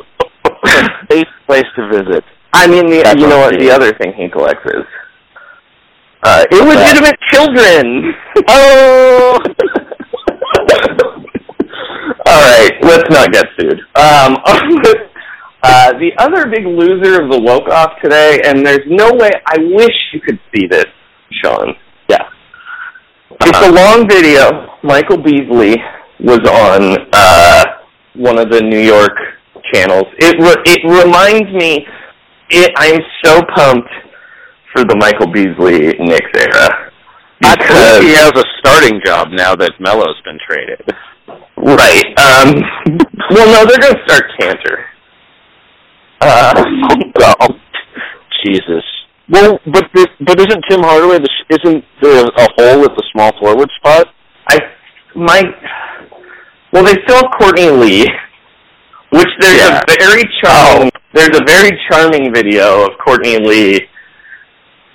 [1.11, 2.25] safe place to visit.
[2.53, 4.85] I mean, the, That's you know what the other thing he collects is?
[6.23, 8.15] Uh, illegitimate children.
[8.49, 9.39] Oh.
[12.27, 13.81] All right, let's not get sued.
[13.97, 14.37] Um,
[15.63, 19.31] uh, the other big loser of the woke off today, and there's no way.
[19.47, 20.87] I wish you could see this,
[21.43, 21.75] Sean.
[22.09, 22.29] Yeah.
[23.41, 24.69] It's a long video.
[24.83, 25.77] Michael Beasley
[26.21, 27.65] was on uh,
[28.15, 29.13] one of the New York
[29.73, 30.05] channels.
[30.19, 31.87] It re- it reminds me.
[32.51, 33.89] It, I'm so pumped
[34.75, 36.91] for the Michael Beasley Knicks era.
[37.43, 40.81] I Because- think he has a starting job now that Melo's been traded.
[41.57, 42.05] Right.
[42.19, 42.55] Um,
[43.31, 44.85] well, no, they're going to start Kanter.
[46.21, 46.65] Uh,
[47.41, 47.49] oh,
[48.45, 48.85] Jesus.
[49.29, 53.69] Well, but but isn't Tim Hardaway the isn't there a hole at the small forward
[53.77, 54.09] spot?
[54.49, 54.59] I
[55.15, 55.41] my
[56.73, 58.09] well, they still have Courtney Lee,
[59.11, 59.81] which there's Yeah.
[59.89, 63.81] a very charming there's a very charming video of Courtney Lee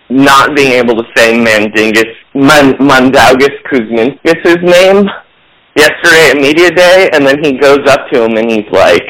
[0.09, 5.05] not being able to say Mandingus Man, Mandaugus Kuzminskas' name
[5.75, 9.03] yesterday at media day, and then he goes up to him and he's like,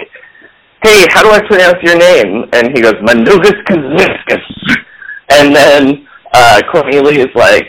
[0.83, 4.77] "Hey, how do I pronounce your name?" And he goes, "Mandaugus Kuzminskis,"
[5.29, 7.67] and then uh, Courtney Lee is like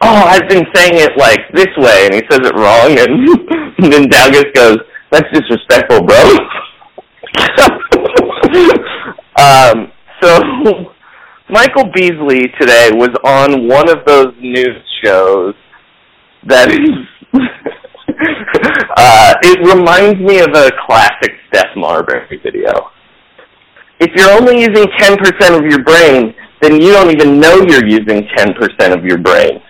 [0.00, 3.28] oh, I've been saying it like this way, and he says it wrong, and,
[3.78, 4.78] and then Daugus goes,
[5.10, 6.16] that's disrespectful, bro.
[9.38, 10.38] um, so
[11.50, 15.54] Michael Beasley today was on one of those news shows
[16.46, 16.80] that is.
[18.96, 22.72] uh, it reminds me of a classic Steph Marbury video.
[23.98, 28.26] If you're only using 10% of your brain, then you don't even know you're using
[28.36, 29.60] 10% of your brain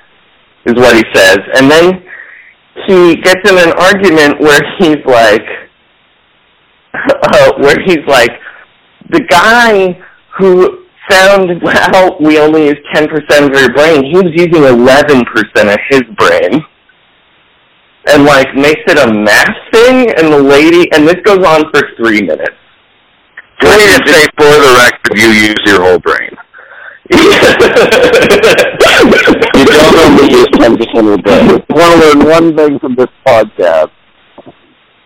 [0.67, 1.39] is what he says.
[1.55, 2.03] And then
[2.87, 5.47] he gets in an argument where he's like,
[6.95, 8.31] uh, where he's like,
[9.11, 10.01] the guy
[10.39, 13.09] who found how we only use 10%
[13.47, 16.65] of your brain, he was using 11% of his brain.
[18.07, 21.83] And like makes it a math thing, and the lady, and this goes on for
[21.99, 22.57] three minutes.
[23.63, 26.35] Let me just say, for the record, you use your whole brain.
[29.71, 31.63] You don't use ten percent of the brain.
[31.71, 33.91] Want to learn one thing from this podcast?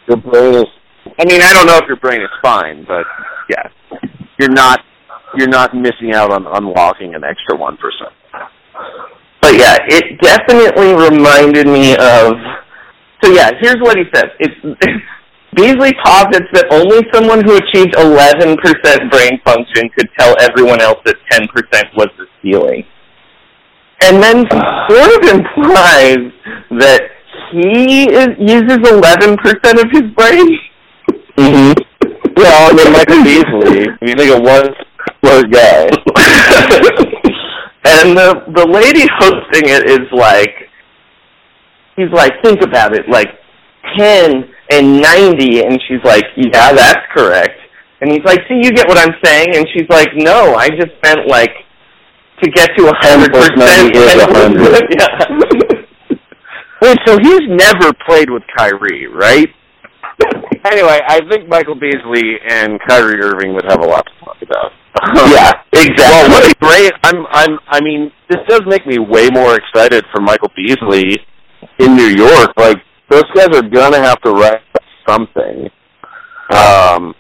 [0.09, 0.67] Your brain is
[1.19, 3.07] I mean, I don't know if your brain is fine, but
[3.51, 3.69] yeah,
[4.39, 4.81] you're not
[5.37, 8.13] you're not missing out on unlocking an extra one percent.
[9.41, 12.35] But yeah, it definitely reminded me of.
[13.23, 14.27] So yeah, here's what he says.
[14.41, 14.55] It's
[15.55, 18.59] Beasley posits that only someone who achieved 11%
[19.11, 21.47] brain function could tell everyone else that 10%
[21.97, 22.83] was the ceiling.
[24.05, 24.45] And then
[24.87, 26.29] sort of implies
[26.77, 27.09] that
[27.53, 29.39] he is, uses 11%
[29.81, 30.59] of his brain.
[31.39, 31.73] Mm-hmm.
[32.37, 33.89] Well, I mean, Michael Beasley.
[34.03, 35.85] If you think of one-word guy.
[37.87, 40.69] and the the lady hosting it is like,
[41.97, 43.29] he's like, think about it, like
[43.97, 47.59] ten and ninety, and she's like, yeah, that's correct.
[48.03, 49.57] And he's like, see, you get what I'm saying?
[49.57, 51.64] And she's like, no, I just meant like
[52.43, 53.95] to get to a hundred percent.
[54.91, 55.35] Yeah.
[56.83, 59.49] Wait, so he's never played with Kyrie, right?
[60.67, 64.73] anyway, I think Michael Beasley and Kyrie Irving would have a lot to talk about.
[65.31, 66.05] yeah, exactly.
[66.05, 66.93] Well, what a great!
[67.03, 71.19] I'm, I'm, I mean, this does make me way more excited for Michael Beasley
[71.79, 72.51] in New York.
[72.57, 72.77] Like
[73.11, 74.61] those guys are gonna have to write
[75.09, 75.69] something.
[76.53, 77.15] Um,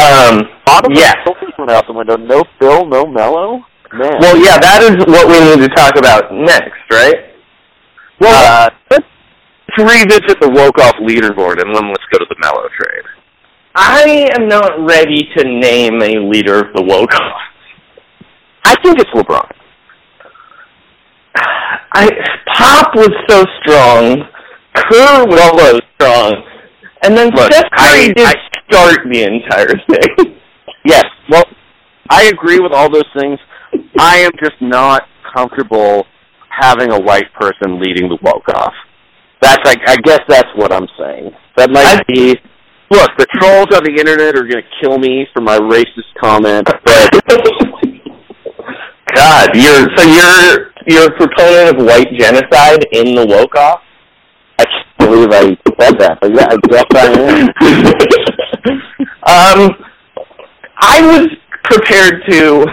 [0.00, 0.48] um,
[0.92, 1.14] yeah.
[1.58, 2.16] Went out the window.
[2.16, 3.60] No Phil, no Melo.
[3.92, 4.18] Man.
[4.20, 7.34] Well, yeah, that is what we need to talk about next, right?
[8.20, 9.06] Well, uh, let's
[9.78, 13.04] revisit the Wokoff leaderboard and then let's go to the Melo trade.
[13.74, 17.38] I am not ready to name a leader of the Wokoff.
[18.64, 19.50] I think it's LeBron.
[21.92, 22.10] I
[22.56, 24.22] Pop was so strong.
[24.74, 26.42] Kerr was so strong.
[27.02, 28.34] And then Look, Steph Curry I- did I-
[28.68, 30.36] start the entire thing.
[30.84, 31.04] Yes.
[31.28, 31.44] Well,
[32.08, 33.38] I agree with all those things.
[33.98, 35.02] I am just not
[35.34, 36.04] comfortable
[36.48, 38.72] having a white person leading the Wokoff.
[39.40, 41.30] That's like I guess that's what I'm saying.
[41.56, 42.36] That might I- be.
[42.92, 46.66] Look, the trolls on the internet are going to kill me for my racist comment,
[46.66, 46.82] but
[49.14, 53.78] God, you're so you're you're a proponent of white genocide in the Wokoff?
[54.58, 56.18] I can't believe I said that.
[56.20, 57.48] But yeah, I guess I am.
[59.62, 59.70] um,
[60.78, 61.28] I was
[61.62, 62.66] prepared to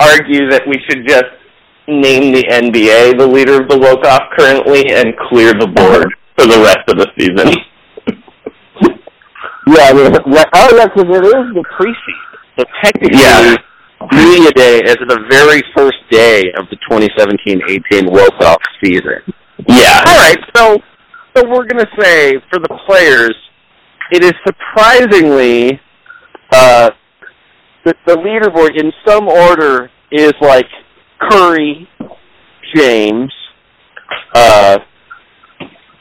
[0.00, 1.24] argue that we should just
[1.88, 6.06] name the NBA the leader of the Wokoff currently and clear the board
[6.38, 7.54] for the rest of the season.
[9.66, 12.38] Yeah, I mean, like, oh yeah, because it is the preseason.
[12.58, 13.56] So technically, Yeah.
[14.10, 19.22] media day is the very first day of the 2017-18 Wokoff season.
[19.68, 20.02] yeah.
[20.08, 20.78] All right, so
[21.36, 23.34] so we're gonna say for the players,
[24.10, 25.78] it is surprisingly
[26.52, 26.90] uh,
[27.84, 30.66] the, the leaderboard in some order is like
[31.20, 31.88] Curry,
[32.74, 33.32] James,
[34.34, 34.78] uh,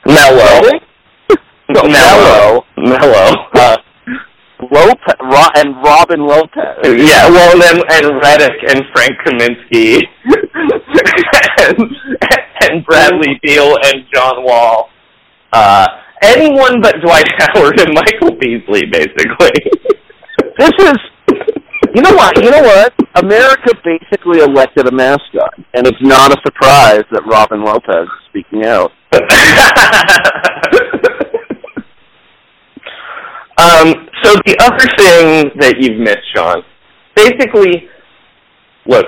[0.06, 0.62] Melo.
[1.70, 2.66] no, Melo.
[2.78, 3.36] Melo.
[3.54, 3.78] uh,
[4.72, 6.84] Lopez, Ro- and Robin Lopez.
[6.84, 10.02] Yeah, well, then and Reddick and Frank Kaminsky
[11.60, 11.80] and,
[12.70, 14.90] and Bradley Beal and John Wall.
[15.54, 15.88] Uh,
[16.22, 19.72] anyone but Dwight Howard and Michael Beasley, basically.
[20.58, 20.98] This is,
[21.96, 22.38] you know what?
[22.44, 22.94] You know what?
[23.16, 28.66] America basically elected a mascot, and it's not a surprise that Robin Lopez is speaking
[28.66, 28.92] out.
[33.58, 36.64] um, so the other thing that you've missed, Sean,
[37.16, 37.90] basically,
[38.86, 39.06] look,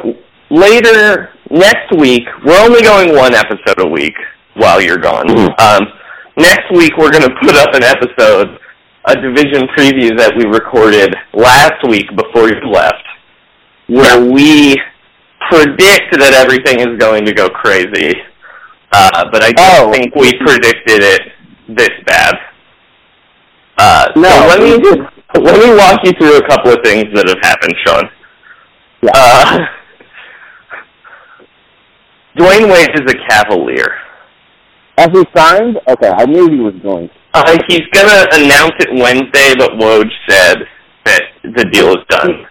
[0.50, 4.16] later next week, we're only going one episode a week
[4.56, 5.30] while you're gone.
[5.60, 5.82] Um,
[6.38, 8.58] next week, we're going to put up an episode,
[9.06, 13.04] a division preview that we recorded last week before you left,
[13.88, 14.76] where we
[15.50, 18.14] predict that everything is going to go crazy.
[18.92, 19.92] Uh, but I don't Oh.
[19.92, 21.22] think we predicted it
[21.70, 22.36] this bad.
[23.78, 24.72] Uh, No, so let me
[25.40, 28.10] let me walk you through a couple of things that have happened, Sean.
[29.02, 29.12] Yeah.
[29.16, 29.60] Uh,
[32.38, 33.96] Dwyane Wade is a Cavalier.
[34.98, 35.78] As he signed?
[35.88, 37.10] Okay, I knew he was going.
[37.34, 40.58] Uh, he's gonna announce it Wednesday, but Woj said
[41.06, 42.46] that the deal is done.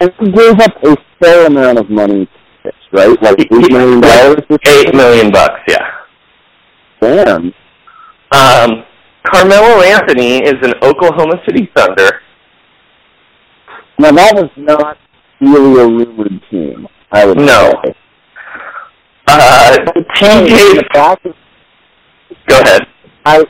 [0.00, 2.28] And he gave up a fair amount of money,
[2.64, 3.16] this, right?
[3.22, 4.42] Like eight million dollars.
[4.66, 5.88] Eight million bucks, yeah.
[7.00, 7.52] Damn.
[8.32, 8.84] Um,
[9.24, 12.20] Carmelo Anthony is an Oklahoma City Thunder.
[13.98, 14.98] Now that was not
[15.40, 16.86] really a rumored team.
[17.12, 17.72] I would No.
[17.84, 17.94] say.
[19.28, 19.76] Uh,
[20.16, 21.32] TJ, the fact is,
[22.48, 22.82] go ahead.
[23.24, 23.44] I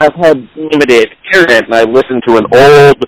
[0.00, 3.04] I've had limited internet, and I listened to an old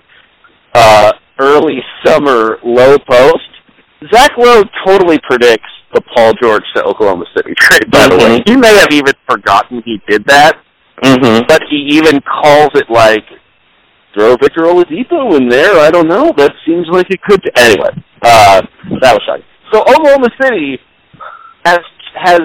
[0.73, 3.39] uh, early summer Lowe Post.
[4.13, 7.89] Zach Lowe totally predicts the Paul George to Oklahoma City trade.
[7.91, 10.57] By the way, he may have even forgotten he did that,
[11.01, 11.47] Mm-hmm.
[11.47, 13.23] but he even calls it like
[14.13, 15.79] throw Victor Oladipo in there.
[15.79, 16.33] I don't know.
[16.35, 17.41] That seems like it could.
[17.55, 17.89] Anyway,
[18.21, 18.61] uh,
[18.99, 19.45] that was shocking.
[19.71, 20.77] So Oklahoma City
[21.63, 21.79] has
[22.15, 22.41] has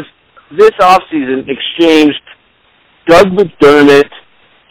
[0.56, 2.20] this offseason exchanged
[3.08, 4.08] Doug McDermott,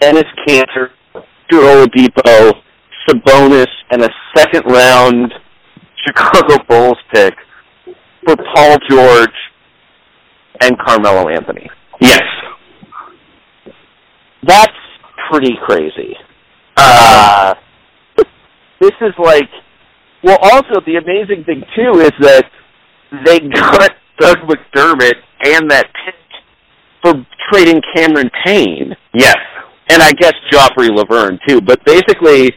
[0.03, 2.51] Dennis Kanter, Victor Oladipo,
[3.07, 5.31] Sabonis, and a second round
[6.05, 7.33] Chicago Bulls pick
[8.25, 9.29] for Paul George
[10.59, 11.69] and Carmelo Anthony.
[12.01, 12.21] Yes.
[14.45, 14.73] That's
[15.31, 16.17] pretty crazy.
[16.75, 17.53] Uh,
[18.81, 19.47] this is like,
[20.21, 22.43] well, also the amazing thing too is that
[23.25, 26.15] they got Doug McDermott and that pick
[27.01, 28.97] for trading Cameron Payne.
[29.13, 29.37] Yes.
[29.89, 32.51] And I guess Joffrey Lauvergne too, but basically,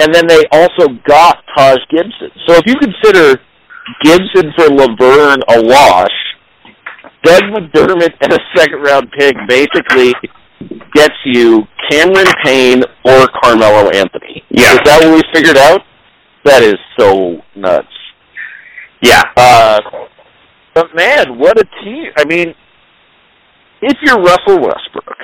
[0.00, 2.30] and then they also got Taj Gibson.
[2.46, 3.40] So if you consider
[4.02, 6.12] Gibson for Lauvergne a wash,
[7.24, 10.14] Doug McDermott and a second round pick basically
[10.94, 14.42] gets you Cameron Payne or Carmelo Anthony.
[14.50, 14.74] Yeah.
[14.74, 15.82] Is that what we figured out?
[16.44, 17.86] That is so nuts.
[19.02, 19.22] Yeah.
[19.36, 19.80] Uh,
[20.74, 22.06] but man, what a team!
[22.16, 22.54] I mean,
[23.82, 25.18] if you're Russell Westbrook,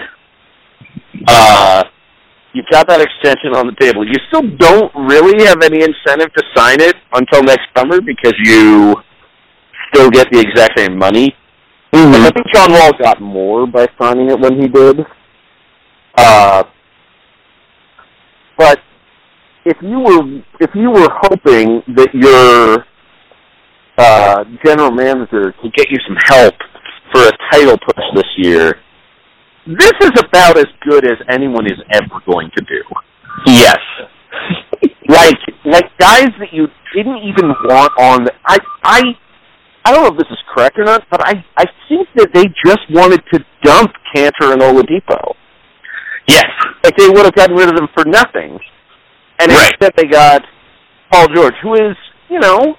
[1.27, 1.85] uh,
[2.53, 4.07] you've got that extension on the table.
[4.07, 8.95] You still don't really have any incentive to sign it until next summer because you
[9.93, 11.35] still get the exact same money.
[11.93, 12.25] Mm-hmm.
[12.25, 15.01] I think John Wall got more by signing it when he did.
[16.17, 16.65] Uh,
[18.57, 18.79] but
[19.65, 22.85] if you were if you were hoping that your
[23.99, 26.55] uh, general manager could get you some help
[27.13, 28.81] for a title push this year,
[29.67, 32.83] this is about as good as anyone is ever going to do.
[33.47, 33.79] Yes.
[35.09, 38.25] like like guys that you didn't even want on.
[38.25, 39.03] The, I I
[39.85, 42.45] I don't know if this is correct or not, but I I think that they
[42.65, 45.35] just wanted to dump Kanter and Oladipo.
[46.29, 46.47] Yes.
[46.83, 48.59] Like they would have gotten rid of them for nothing,
[49.41, 49.73] and Right.
[49.73, 50.43] instead they got
[51.13, 51.97] Paul George, who is
[52.29, 52.77] you know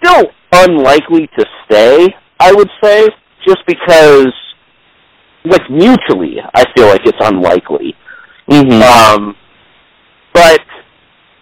[0.00, 2.08] still unlikely to stay.
[2.40, 3.08] I would say
[3.46, 4.32] just because
[5.50, 7.94] like mutually, I feel like it's unlikely.
[8.48, 8.82] Mm-hmm.
[8.82, 9.36] Um,
[10.32, 10.60] but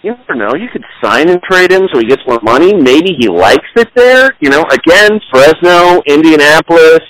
[0.03, 0.55] you never know.
[0.55, 2.75] You could sign and trade him so he gets more money.
[2.75, 4.31] Maybe he likes it there.
[4.41, 7.01] You know, again, Fresno, Indianapolis,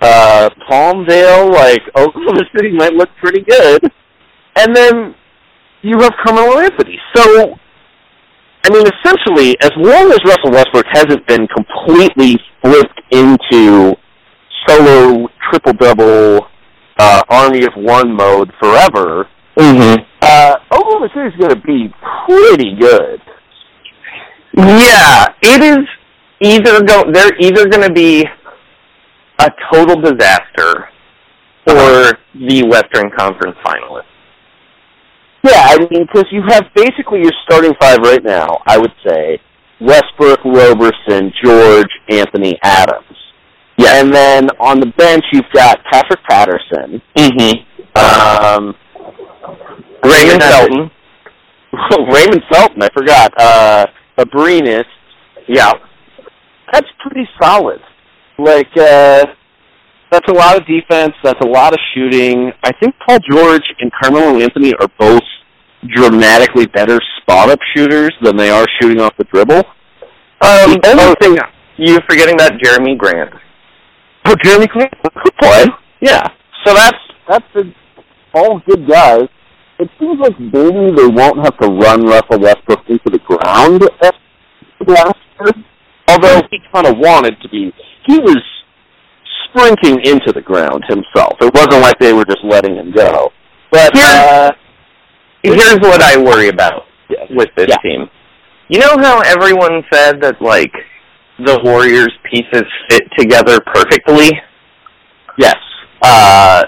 [0.00, 3.90] uh, Palmdale, like Oklahoma City might look pretty good.
[4.56, 5.14] And then
[5.82, 6.98] you have Carmelo Anthony.
[7.14, 7.54] So,
[8.64, 13.96] I mean, essentially, as long as Russell Westbrook hasn't been completely flipped into
[14.66, 16.46] solo triple double
[16.98, 19.26] uh, army of one mode forever,
[19.58, 20.02] Mm-hmm.
[20.22, 21.92] uh, Oklahoma City's going to be
[22.26, 23.20] pretty good.
[24.56, 25.86] Yeah, it is
[26.40, 28.24] either go they're either going to be
[29.38, 30.88] a total disaster
[31.66, 34.04] or the Western Conference finalists.
[35.42, 38.58] Yeah, I mean, because you have basically your starting five right now.
[38.66, 39.40] I would say
[39.80, 43.09] Westbrook, Roberson, George, Anthony, Adams.
[43.80, 47.96] Yeah, and then on the bench you've got Patrick Patterson, Mm-hmm.
[47.98, 48.74] um,
[50.04, 50.90] Raymond Felton.
[52.12, 52.82] Raymond Felton.
[52.82, 53.32] I forgot.
[53.38, 53.86] Uh,
[54.18, 54.84] Abrines.
[55.48, 55.72] Yeah.
[56.72, 57.80] That's pretty solid.
[58.38, 59.26] Like, uh,
[60.10, 61.12] that's a lot of defense.
[61.22, 62.52] That's a lot of shooting.
[62.64, 65.22] I think Paul George and Carmelo Anthony are both
[65.96, 69.58] dramatically better spot-up shooters than they are shooting off the dribble.
[70.42, 71.36] Um, The only other thing
[71.76, 73.32] you're forgetting that Jerami Grant.
[74.26, 75.66] Jerami Grant could play.
[76.00, 76.26] Yeah.
[76.64, 76.96] So that's
[77.28, 77.72] that's the,
[78.34, 79.28] all good guys.
[79.78, 84.14] It seems like maybe they won't have to run Russell Westbrook into the ground at
[84.86, 85.64] last year.
[86.08, 87.72] Although he kind of wanted to be,
[88.06, 88.42] he was
[89.48, 91.34] sprinting into the ground himself.
[91.40, 93.30] It wasn't like they were just letting him go.
[93.70, 94.50] But Here- uh,
[95.42, 97.26] Here's what I worry about Yes.
[97.30, 97.76] with this Yeah.
[97.78, 98.10] team.
[98.68, 100.72] You know how everyone said that like
[101.44, 104.30] the Warriors pieces fit together perfectly?
[105.38, 105.56] yes,
[106.02, 106.64] Uh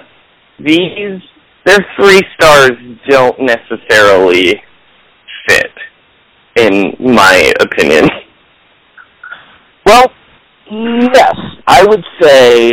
[0.59, 1.20] these
[1.64, 2.73] their three stars
[3.09, 4.61] don't necessarily
[5.49, 5.70] fit
[6.57, 8.09] in my opinion.
[9.87, 10.07] Well,
[10.70, 11.35] yes,
[11.66, 12.73] I would say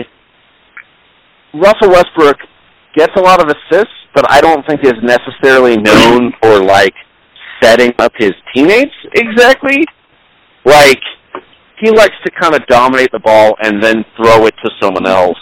[1.54, 2.38] Russell Westbrook
[2.96, 6.94] gets a lot of assists, but I don't think is necessarily known for like
[7.62, 9.86] setting up his teammates exactly.
[10.66, 11.00] Like
[11.80, 15.38] he likes to kind of dominate the ball and then throw it to someone else.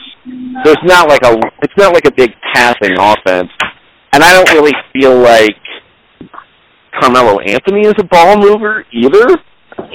[0.63, 3.49] So it's not like a it's not like a big passing offense.
[4.13, 5.55] And I don't really feel like
[6.99, 9.25] Carmelo Anthony is a ball mover either.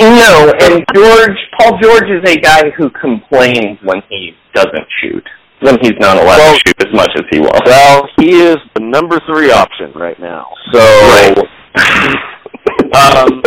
[0.01, 5.26] No, and George Paul George is a guy who complains when he doesn't shoot.
[5.61, 7.61] when he's not allowed Well- to shoot as much as he wants.
[7.66, 10.49] Well, he is the number three option right now.
[10.72, 11.38] So, Right.
[13.28, 13.43] um,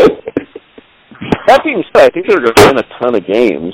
[1.48, 3.74] that being said, I think they're going to win a ton of games.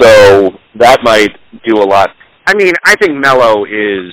[0.00, 1.30] So that might
[1.64, 2.10] do a lot.
[2.46, 4.12] I mean, I think Melo is.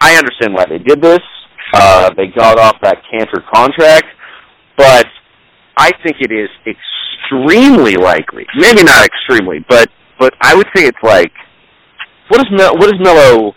[0.00, 1.20] I understand why they did this.
[1.72, 4.06] Uh, they got off that Kanter contract,
[4.76, 5.06] but
[5.76, 8.46] I think it is extremely likely.
[8.56, 11.32] Maybe not extremely, but but I would say it's like
[12.28, 13.52] what does Mel, what does Melo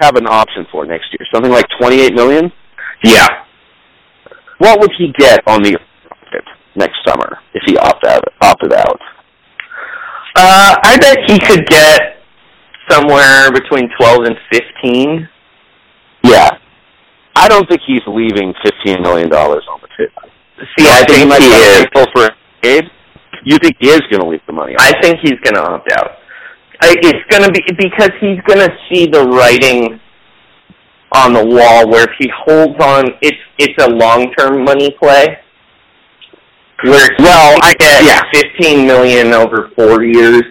[0.00, 1.26] have an option for next year?
[1.32, 2.52] Something like twenty eight million.
[3.04, 3.28] Yeah.
[4.58, 5.78] What would he get on the
[6.76, 8.24] next summer if he opted out?
[8.40, 9.00] Opted out.
[10.36, 12.18] Uh, I bet he could get
[12.88, 15.28] somewhere between 12 and 15.
[16.24, 16.50] Yeah,
[17.36, 20.28] I don't think he's leaving fifteen million dollars on the table.
[20.78, 21.86] See, I think might he is.
[22.12, 22.30] for.
[23.44, 24.74] You think he is going to leave the money?
[24.74, 26.16] on I think he's going to opt out.
[26.80, 30.00] I, it's going to be because he's going to see the writing
[31.12, 35.38] on the wall where if he holds on, it's it's a long term money play.
[36.84, 38.22] Where well, I get yeah.
[38.32, 40.42] fifteen million over four years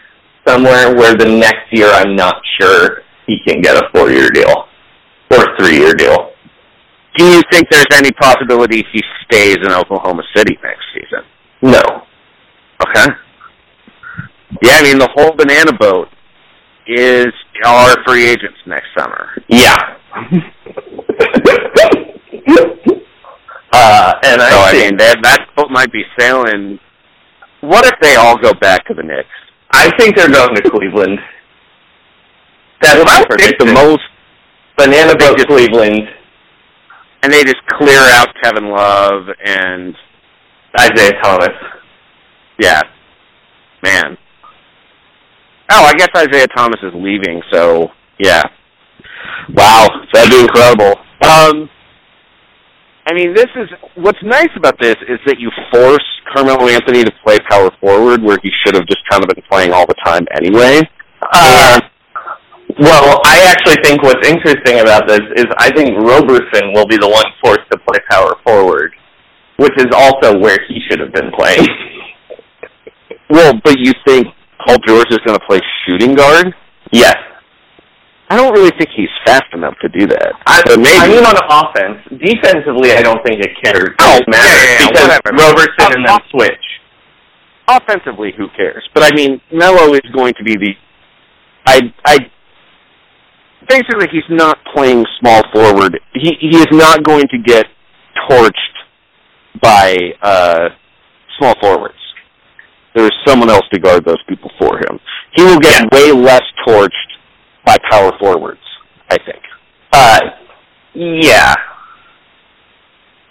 [0.47, 0.95] somewhere.
[0.95, 4.65] Where the next year, I'm not sure he can get a four year deal
[5.31, 6.31] or a three year deal.
[7.15, 11.23] Do you think there's any possibility he stays in Oklahoma City next season?
[11.61, 11.81] No.
[12.81, 13.05] Okay.
[14.61, 16.09] Yeah, I mean the whole banana boat
[16.87, 17.27] is
[17.63, 19.29] our free agents next summer.
[19.47, 19.97] Yeah.
[23.75, 26.79] uh, and I so I think mean that that boat might be sailing.
[27.61, 29.27] What if they all go back to the Knicks?
[29.71, 31.19] I think they're going to Cleveland.
[32.81, 34.03] That's Well, my that would make the most,
[34.77, 36.01] Banana boat just- Cleveland.
[37.23, 39.95] and they just clear out Kevin Love and
[40.79, 41.49] Isaiah Thomas.
[42.59, 42.81] yeah,
[43.83, 44.17] man.
[45.71, 48.43] Oh, I guess Isaiah Thomas is leaving, so yeah.
[49.53, 50.93] Wow, that'd be incredible.
[51.23, 51.69] Um,
[53.07, 56.03] I mean, this is what's nice about this is that you force
[56.33, 59.73] Carmelo Anthony to play power forward where he should have just kind of been playing
[59.73, 60.81] all the time anyway.
[61.21, 61.79] Uh,
[62.79, 67.07] well, I actually think what's interesting about this is I think Roberson will be the
[67.07, 68.91] one forced to play power forward,
[69.57, 71.67] which is also where he should have been playing.
[73.29, 74.27] Well, but you think
[74.65, 76.53] Paul George is going to play shooting guard?
[76.91, 77.15] yes.
[78.29, 80.33] I don't really think he's fast enough to do that.
[80.47, 80.97] I, but maybe.
[80.97, 82.01] I mean on offense.
[82.09, 83.93] Defensively, I don't think it cares.
[83.99, 85.29] Oh, it matters yeah, yeah, yeah, because whatever.
[85.37, 86.65] Roberson and then switch.
[87.67, 88.87] offensively, who cares?
[88.93, 90.73] But I mean, Melo is going to be the.
[91.67, 92.17] I I.
[93.69, 95.99] Basically, he's not playing small forward.
[96.13, 97.65] He he is not going to get
[98.29, 98.53] torched
[99.61, 100.69] by uh
[101.37, 101.95] small forwards.
[102.95, 104.99] There is someone else to guard those people for him.
[105.35, 107.04] He will get way less torched
[107.65, 108.61] by power forwards.
[109.09, 109.41] I think.
[109.91, 110.19] Uh,
[110.93, 111.53] yeah.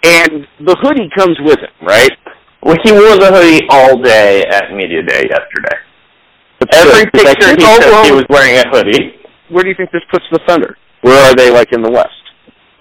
[0.03, 2.11] And the hoodie comes with it, right?
[2.61, 5.77] Well, he wore the hoodie all day at media day yesterday.
[6.59, 9.15] But Every still, picture he took, well, he was wearing a hoodie.
[9.49, 10.77] Where do you think this puts the Thunder?
[11.01, 12.09] Where are they, like in the West?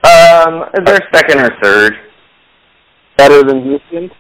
[0.05, 1.95] Um, they're second or third.
[3.17, 4.11] Better than Houston?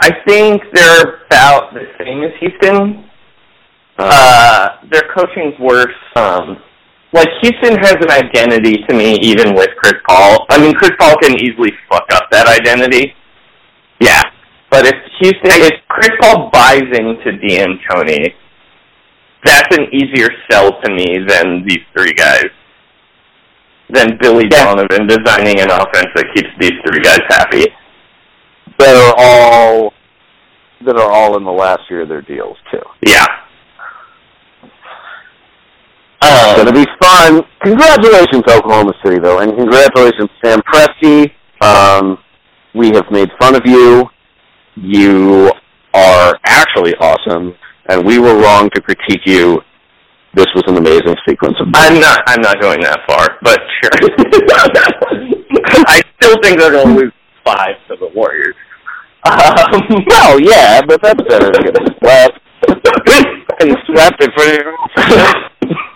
[0.00, 3.09] I think they're about the same as Houston.
[4.02, 5.94] Uh, their coaching's worse.
[6.16, 6.58] Um,
[7.12, 10.46] like Houston has an identity to me, even with Chris Paul.
[10.48, 13.14] I mean, Chris Paul can easily fuck up that identity.
[14.00, 14.22] Yeah.
[14.70, 18.32] But if Houston, if Chris Paul buys into D'Antoni,
[19.44, 22.46] that's an easier sell to me than these three guys.
[23.92, 27.66] Than Billy Donovan designing an offense that keeps these three guys happy.
[28.78, 29.92] That are all
[30.86, 32.80] that are all in the last year of their deals too.
[33.04, 33.26] Yeah.
[36.22, 37.44] It's Um, gonna be fun.
[37.62, 41.32] Congratulations, Oklahoma City, though, and congratulations, Sam Presti.
[41.62, 42.18] Um,
[42.74, 44.08] we have made fun of you.
[44.76, 45.50] You
[45.94, 47.54] are actually awesome,
[47.88, 49.60] and we were wrong to critique you.
[50.34, 51.68] This was an amazing sequence of.
[51.74, 52.22] I'm not.
[52.28, 53.90] I'm not going that far, but sure.
[55.88, 57.12] I still think they're going to lose
[57.44, 58.54] five to the Warriors.
[59.24, 62.38] Um, well, yeah, but that's better than getting swept.
[63.60, 65.89] and swept in front of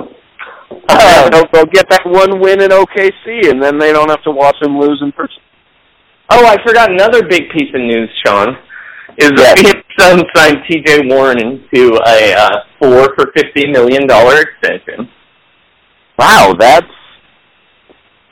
[0.88, 4.30] uh, they'll, they'll get that one win in OKC, and then they don't have to
[4.30, 5.42] watch them lose in person.
[6.30, 8.56] oh, I forgot another big piece of news, Sean.
[9.16, 11.06] Is that Phoenix Suns signed T.J.
[11.06, 15.08] Warren to a uh, four for fifty million dollar extension.
[16.18, 16.86] Wow, that's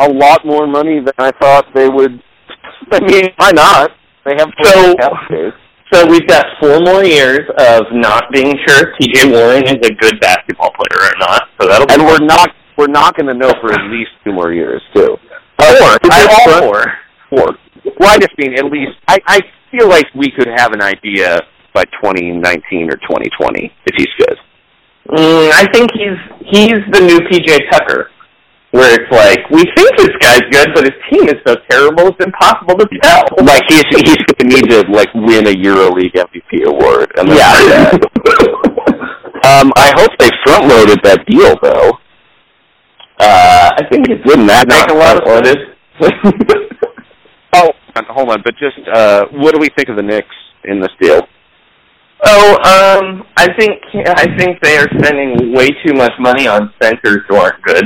[0.01, 2.21] a lot more money than I thought they would.
[2.93, 3.91] I mean, why not?
[4.25, 5.53] They have So-.
[5.93, 9.31] So we've got four more years of not being sure if T.J.
[9.31, 11.49] Warren is a good basketball player or not.
[11.61, 14.33] So that'll be And we're not we're not going to know for at least two
[14.33, 15.17] more years too.
[15.59, 15.99] Four.
[16.11, 16.85] I'm all four.
[17.29, 17.49] Four.
[18.01, 18.93] Well, I just mean at least.
[19.07, 19.41] I I
[19.71, 21.41] feel like we could have an idea
[21.75, 24.37] by 2019 or 2020 if he's good.
[25.11, 28.11] Mm, I think he's he's the new PJ Tucker,
[28.73, 32.25] where it's like we think this guy's good, but his team is so terrible it's
[32.25, 33.25] impossible to tell.
[33.45, 37.13] Like he's he's going to need to like win a EuroLeague MVP award.
[37.17, 37.93] And Yeah.
[39.45, 41.99] um, I hope they front loaded that deal though.
[43.21, 45.59] Uh, I think it Wouldn't that make a lot of front-loaded.
[47.55, 47.69] Oh,
[48.09, 51.21] hold on, but just uh, what do we think of the Knicks in this deal?
[52.25, 57.21] Oh, um, I think I think they are spending way too much money on centers
[57.29, 57.85] who aren't good.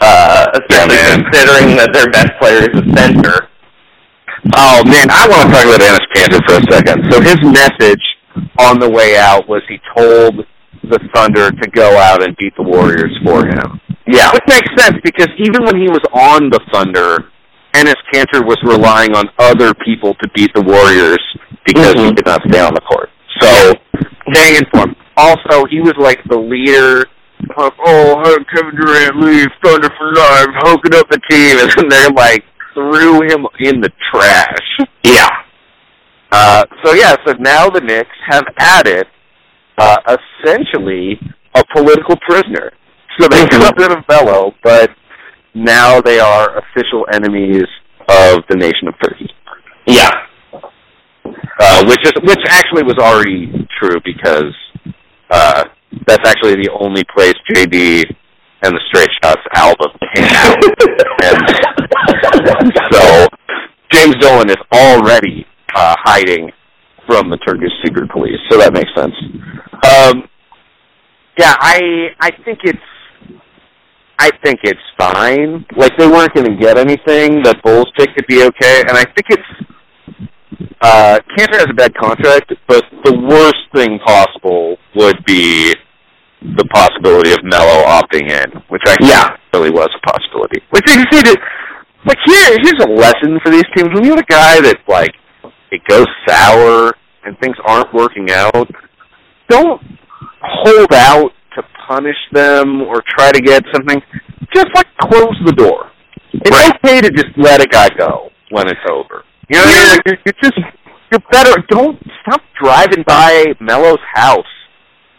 [0.00, 1.24] Uh, especially man.
[1.24, 3.48] considering that their best player is a center.
[4.54, 7.10] Oh man, I want to talk about Enes Kanter for a second.
[7.10, 8.02] So his message
[8.60, 10.46] on the way out was he told
[10.84, 13.80] the Thunder to go out and beat the Warriors for him.
[14.06, 14.30] Yeah.
[14.32, 17.28] Which makes sense because even when he was on the Thunder,
[17.74, 21.18] Enes Kanter was relying on other people to beat the Warriors
[21.66, 22.16] because he Mhm.
[22.16, 23.10] could not stay on the court.
[23.40, 23.74] So
[24.32, 24.94] staying in form.
[25.16, 27.04] Also, he was like the leader
[27.56, 32.10] oh how Kevin Durant leaves Thunder for life, hooking up the team, and then they're
[32.10, 32.44] like
[32.74, 34.88] threw him in the trash.
[35.02, 35.28] Yeah.
[36.30, 39.06] Uh, so yeah, so now the Knicks have added
[39.78, 39.96] uh,
[40.44, 41.18] essentially
[41.54, 42.72] a political prisoner.
[43.18, 43.60] So they Mhm.
[43.60, 44.90] got rid of Melo, but
[45.54, 47.66] now they are official enemies
[48.08, 49.30] of the nation of Turkey.
[49.86, 50.10] Yeah.
[51.60, 54.54] Uh, which is which actually was already true because
[55.30, 55.64] uh,
[56.06, 58.04] that's actually the only place JD
[58.62, 60.58] and the Straight Shots album came out,
[61.22, 63.28] and so
[63.90, 66.50] James Dolan is already uh, hiding
[67.06, 69.14] from the Turkish secret police, so that makes sense.
[69.86, 70.28] Um,
[71.38, 72.78] yeah, I I think it's
[74.18, 75.64] I think it's fine.
[75.76, 77.42] Like they weren't going to get anything.
[77.44, 79.68] That Bulls pick could be okay, and I think it's
[80.80, 84.27] uh, Kanter has a bad contract, but the worst thing possible
[84.98, 85.74] would be
[86.42, 89.36] the possibility of Melo opting in, which I think Yeah.
[89.54, 90.62] really was a possibility.
[90.70, 91.36] Which they need to,
[92.04, 93.90] like here, here's a lesson for these teams.
[93.94, 95.14] When you have a guy that like
[95.70, 96.94] it goes sour
[97.24, 98.68] and things aren't working out,
[99.48, 99.80] don't
[100.42, 104.00] hold out to punish them or try to get something.
[104.54, 105.90] Just like close the door.
[106.32, 109.24] It's okay to just let a guy go when it's over.
[109.48, 109.88] You know what I mean?
[109.88, 110.58] Like, you're, you're just
[111.10, 111.54] you're better.
[111.68, 114.44] Don't stop driving by Melo's house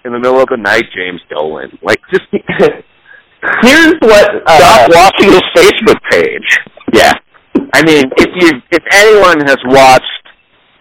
[0.05, 1.77] in the middle of the night, James Dolan.
[1.81, 2.23] Like, just
[3.61, 6.59] Here's what uh, stop watching his Facebook page.
[6.93, 7.13] Yeah,
[7.73, 10.03] I mean, if you if anyone has watched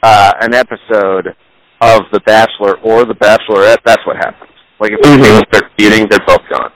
[0.03, 1.37] uh, an episode
[1.81, 4.51] of The Bachelor or The Bachelorette, that's what happens.
[4.81, 5.23] Like if Mhm.
[5.23, 6.73] people start feuding, they're both gone.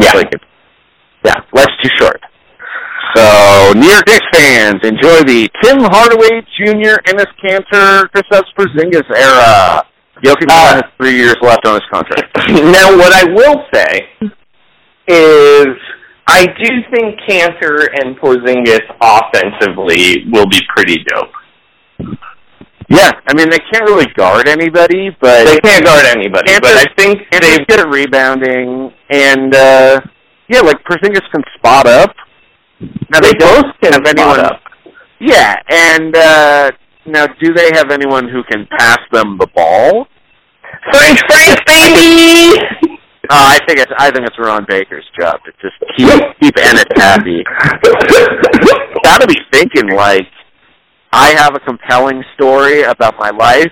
[0.00, 0.12] Yeah.
[0.14, 0.32] Like
[1.24, 2.20] yeah, life's too short.
[3.14, 9.84] So, New York Knicks fans, enjoy the Tim Hardaway Jr., Enes Kanter, Kristaps Porzingis era.
[10.22, 12.28] Jokic Uh, has three years left on his contract.
[12.48, 14.08] now, what I will say
[15.08, 15.66] is
[16.26, 22.16] I do think Kanter and Porzingis offensively will be pretty dope.
[22.88, 26.76] Yeah, I mean they can't really guard anybody, but They can't guard anybody, Kanter- but
[26.76, 30.00] I think they've good at rebounding, and uh
[30.48, 32.14] yeah, like Porzingis can spot up.
[33.10, 34.40] Now they, they both can have anyone.
[34.40, 34.60] up.
[35.20, 36.70] Yeah, and uh
[37.12, 40.06] now do they have anyone who can pass them the ball?
[40.92, 42.58] Frank, Frank, baby!
[43.28, 46.08] Uh, I think it's I think it's Ron Baker's job to just keep
[46.40, 47.44] keep Enes happy.
[49.04, 50.26] Got to be thinking like
[51.12, 53.70] I have a compelling story about my life.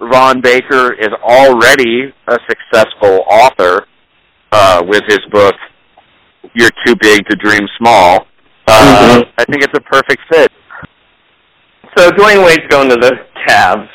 [0.00, 3.86] Ron Baker is already a successful author
[4.50, 5.54] uh, with his book
[6.54, 8.26] "You're Too Big to Dream Small."
[8.66, 9.28] Uh, Mhm.
[9.38, 10.50] I think it's a perfect fit.
[11.96, 13.12] So Dwyane Wade's going to the
[13.46, 13.88] Cavs.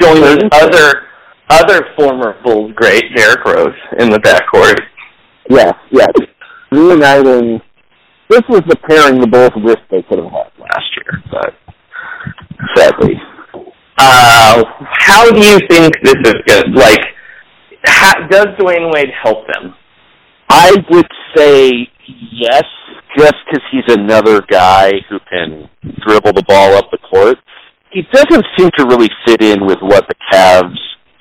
[0.00, 1.02] Joining other
[1.48, 4.80] other former Bulls great Derrick Rose in the backcourt.
[5.48, 6.10] Yes, yes.
[6.72, 7.60] Reuniting.
[8.28, 11.54] This was the pairing the Bulls wished they could have had last year, but
[12.76, 13.14] sadly.
[13.98, 16.74] Uh, how do you think this is good?
[16.74, 17.00] Like,
[17.84, 19.74] ha- does Dwyane Wade help them?
[20.48, 21.70] I would say
[22.32, 22.64] yes,
[23.16, 25.68] just because he's another guy who can
[26.06, 27.38] dribble the ball up the court.
[27.90, 30.76] He doesn't seem to really fit in with what the Cavs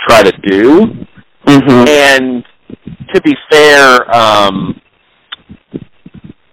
[0.07, 0.81] try to do.
[1.45, 1.87] Mm-hmm.
[1.87, 2.43] And
[3.13, 4.81] to be fair, um,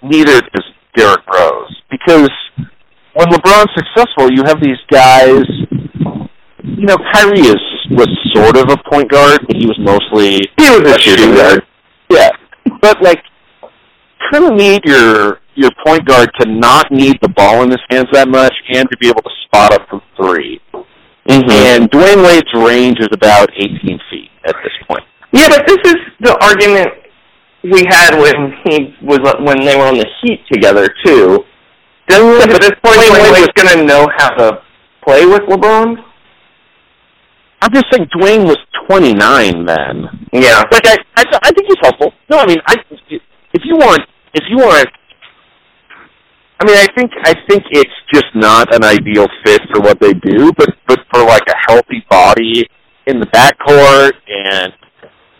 [0.02, 0.64] neither does
[0.94, 1.76] Derrick Rose.
[1.90, 2.30] Because
[3.14, 5.44] when LeBron's successful, you have these guys.
[6.62, 10.70] You know, Kyrie is was sort of a point guard, but he was mostly He
[10.70, 11.62] was a shooting guard.
[12.10, 12.30] Yeah,
[12.80, 13.22] but like,
[14.30, 18.08] kind of need your your point guard to not need the ball in his hands
[18.12, 20.60] that much and to be able to spot up from 3
[21.28, 21.50] Mm-hmm.
[21.50, 23.78] And Dwyane Wade's range is about 18
[24.10, 25.04] feet at this point.
[25.32, 26.88] Yeah, but this is the argument
[27.62, 31.44] we had when he was when they were on the Heat together too.
[32.08, 34.62] Doesn't at this point Dwyane Wade's going to know how to
[35.04, 35.96] play with LeBron?
[37.62, 38.58] I'm just saying Dwyane was
[38.88, 40.26] 29 then.
[40.32, 40.64] Yeah.
[40.72, 42.12] Like I, I, I think he's helpful.
[42.28, 42.74] No, I mean, I,
[43.52, 44.02] if you want,
[44.34, 44.88] if you want,
[46.60, 50.12] I mean, I think, I think it's just not an ideal fit for what they
[50.12, 52.66] do, but, but for like a healthy body
[53.06, 54.72] in the backcourt and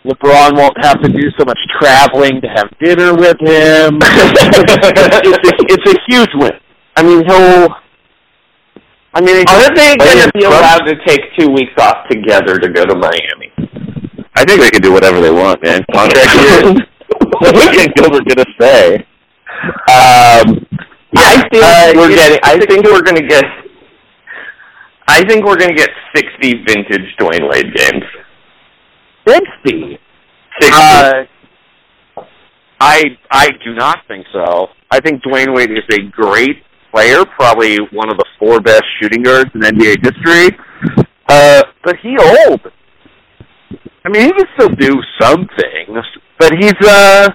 [0.05, 3.99] LeBron won't have to do so much traveling to have dinner with him.
[4.03, 6.51] it's, a, it's a huge win.
[6.95, 7.69] I mean, he'll.
[9.15, 12.59] I mean, Are they going to be Trump- allowed to take two weeks off together
[12.59, 13.53] to go to Miami?
[14.35, 15.85] I think they can do whatever they want, man.
[15.93, 16.81] Contract years.
[17.41, 19.05] What is Gilbert gonna say?
[19.63, 20.65] Um,
[21.15, 22.39] I think uh, we're getting.
[22.43, 23.45] I think we're going to get.
[25.07, 28.03] I think we're going to get sixty vintage Dwyane Wade games.
[29.27, 29.99] Sixty.
[30.59, 30.73] Sixty.
[30.73, 31.25] Uh,
[32.79, 34.67] I I do not think so.
[34.91, 39.23] I think Dwyane Wade is a great player, probably one of the four best shooting
[39.23, 40.57] guards in NBA history.
[41.29, 42.61] Uh, but he old.
[44.05, 46.05] I mean, he can still do some things,
[46.39, 47.29] but he's uh,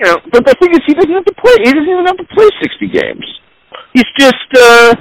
[0.00, 0.16] you know.
[0.32, 1.54] But the thing is, he doesn't have to play.
[1.58, 3.26] He doesn't even have to play sixty games.
[3.92, 4.94] He's just uh,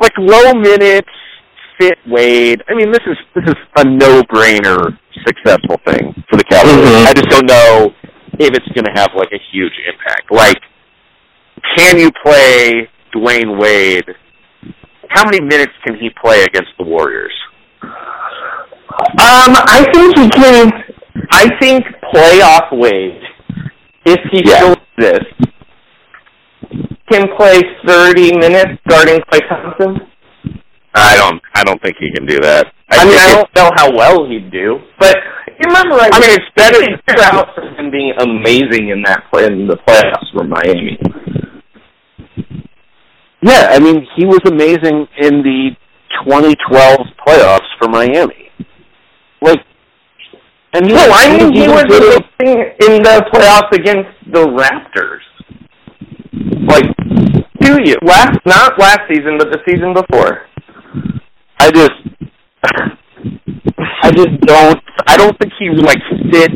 [0.00, 1.08] like low minutes,
[1.78, 2.62] fit Wade.
[2.68, 6.88] I mean, this is this is a no-brainer successful thing for the Cavaliers.
[6.88, 7.06] Mhm.
[7.06, 7.92] I just don't know
[8.38, 10.30] if it's going to have like a huge impact.
[10.30, 10.60] Like,
[11.76, 14.06] can you play Dwyane Wade?
[15.08, 17.32] How many minutes can he play against the Warriors?
[17.82, 17.90] Um,
[19.18, 20.70] I think he can.
[21.30, 23.20] I think playoff Wade,
[24.06, 24.56] if he Yeah.
[24.56, 25.34] still exists,
[27.10, 30.06] can play thirty minutes guarding Klay Thompson.
[30.94, 31.40] I don't.
[31.54, 32.72] I don't think he can do that.
[32.90, 36.30] I, mean, I don't know how well he'd do, but you remember, I, I mean,
[36.30, 36.80] it's better-
[37.36, 40.98] out for him being amazing in that play in the playoffs for Miami.
[43.42, 45.70] Yeah, I mean, he was amazing in the
[46.24, 48.49] 2012 playoffs for Miami.
[50.72, 51.84] And he No, I mean he was
[52.78, 55.26] in the playoffs against the Raptors.
[56.68, 56.84] Like
[57.60, 60.46] two years, last not last season, but the season before.
[61.58, 61.92] I just,
[64.02, 64.80] I just don't.
[65.06, 65.98] I don't think he like
[66.30, 66.54] fits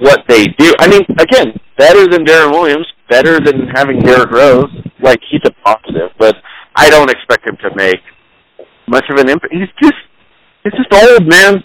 [0.00, 0.74] what they do.
[0.80, 4.70] I mean, again, better than Deron Williams, better than having Derrick Rose.
[5.00, 6.36] Like he's a positive, but
[6.76, 8.00] I don't expect him to make
[8.88, 9.52] much of an impact.
[9.52, 9.94] He's just,
[10.64, 11.62] he's just old, man.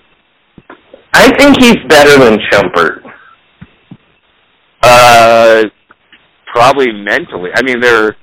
[1.17, 3.01] I think he's better than Shumpert.
[4.83, 5.63] Uh,
[6.53, 7.49] probably mentally.
[7.55, 8.15] I mean, they're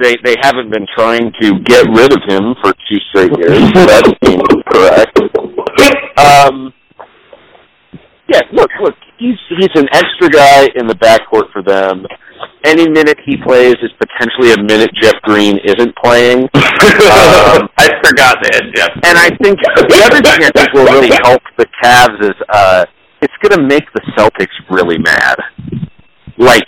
[0.00, 3.58] they they haven't been trying to get rid of him for two straight years.
[3.74, 5.18] that seems correct.
[6.16, 6.72] Um,
[8.28, 12.06] yeah, look, look, he's he's an extra guy in the backcourt for them.
[12.64, 16.48] Any minute he plays is potentially a minute Jeff Green isn't playing.
[16.84, 18.90] Um, I forgot they had Jeff.
[19.04, 22.84] and I think the other thing I think will really help the Cavs is uh
[23.22, 25.36] it's gonna make the Celtics really mad.
[26.36, 26.64] Like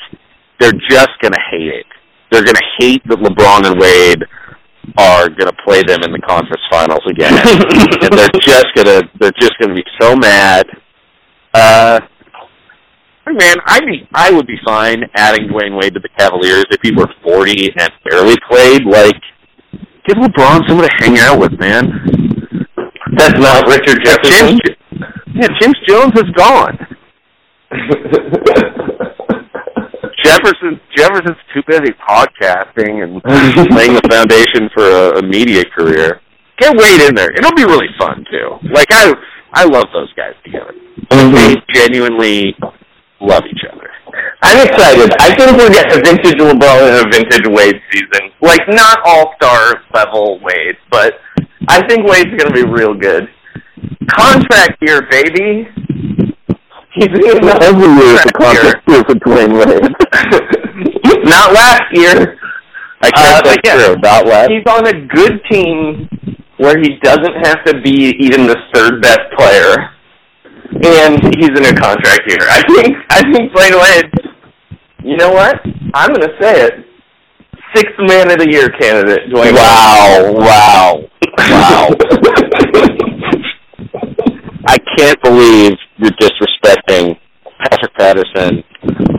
[0.59, 1.87] they're just gonna hate it.
[2.31, 4.25] They're gonna hate that LeBron and Wade
[4.97, 7.35] are gonna play them in the conference finals again.
[8.03, 10.67] and they're just gonna they're just gonna be so mad.
[11.53, 12.01] Uh
[13.27, 16.81] hey, man, I'd be I would be fine adding Dwyane Wade to the Cavaliers if
[16.83, 18.85] he were forty and barely played.
[18.85, 19.21] Like
[20.07, 21.91] give LeBron someone to hang out with, man.
[23.17, 24.59] That's not Richard Jefferson.
[24.59, 24.61] James,
[25.35, 26.79] yeah, James Jones is gone.
[30.25, 33.23] Jefferson Jefferson's too busy podcasting and
[33.75, 36.21] laying the foundation for a, a media career.
[36.59, 37.31] Get Wade in there.
[37.33, 38.59] It'll be really fun too.
[38.73, 39.15] Like I
[39.53, 40.73] I love those guys together.
[41.11, 41.35] Mm-hmm.
[41.35, 42.57] They genuinely
[43.21, 43.89] love each other.
[44.43, 45.11] I'm excited.
[45.21, 48.31] I think we'll get a vintage LeBron and a vintage Wade season.
[48.41, 51.15] Like not all star level Wade, but
[51.69, 53.29] I think Wade's gonna be real good.
[54.11, 55.67] Contract year, baby.
[56.95, 61.25] He's in the Every year is a contract year for Dwyane Wade.
[61.25, 62.39] Not last year.
[63.03, 63.97] I Uh, can't but say yeah, true.
[64.03, 64.51] Not last.
[64.51, 66.09] He's on a good team
[66.57, 69.91] where he doesn't have to be even the third best player,
[70.71, 72.41] and he's in a contract year.
[72.49, 72.97] I think.
[73.11, 74.13] I think Dwyane Wade.
[75.05, 75.61] You know what?
[75.95, 76.73] I'm going to say it.
[77.75, 79.31] Sixth man of the year candidate.
[79.31, 79.55] Dwyane.
[79.55, 80.33] Wow!
[80.35, 81.01] Wow!
[81.39, 81.89] Wow!
[84.69, 87.17] I can't believe you're disrespecting
[87.61, 88.65] Patrick Patterson,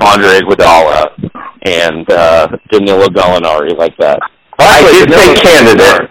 [0.01, 1.05] Andre Iguodala
[1.65, 4.19] and uh, Danilo Gallinari like that.
[4.59, 6.09] I did say candidate.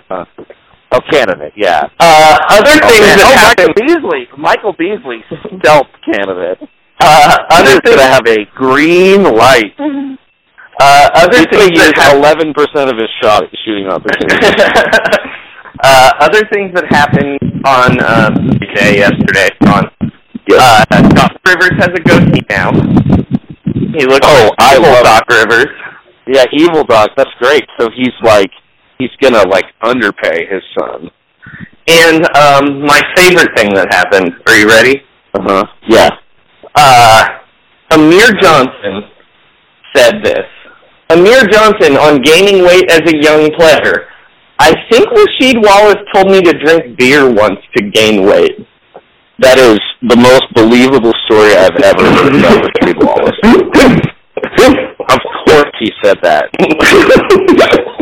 [0.93, 1.82] Oh, candidate, yeah.
[1.99, 3.18] Uh, other Oh, things man.
[3.18, 3.74] that oh, happened.
[3.76, 4.22] Michael Beasley.
[4.39, 5.20] Michael Beasley,
[5.59, 6.59] stealth candidate.
[7.01, 9.74] Uh, other things gonna have a green light.
[10.80, 14.41] Uh, other He things that eleven percent of his shot shooting opportunities.
[15.84, 19.49] uh, other things that happened on um, day yesterday.
[19.68, 19.84] On
[20.53, 22.70] uh, Doc Rivers has a goatee now.
[23.97, 25.68] He looks Oh, like I evil love Doc Rivers.
[26.28, 27.11] yeah, evil Doc.
[27.16, 27.64] That's great.
[27.80, 28.51] So he's like,
[28.99, 31.11] he's gonna like underpay his son.
[31.88, 34.32] And um, my favorite thing that happened.
[34.49, 35.03] Are you ready?
[35.34, 35.64] Uh huh.
[35.88, 36.11] Yeah.
[36.74, 37.24] Uh,
[37.92, 39.03] Amir Johnson
[39.94, 40.44] said this.
[41.11, 44.09] Amir Johnson on gaining weight as a young player.
[44.59, 48.59] I think Rasheed Wallace told me to drink beer once to gain weight.
[49.38, 53.38] That is the most believable story I've ever heard about Rasheed Wallace.
[55.09, 57.92] of course he said that.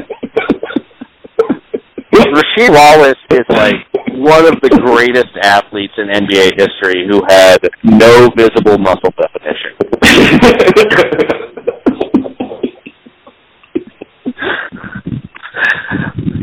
[2.34, 3.76] Rasheed Wallace is like
[4.10, 9.74] one of the greatest athletes in NBA history who had no visible muscle definition.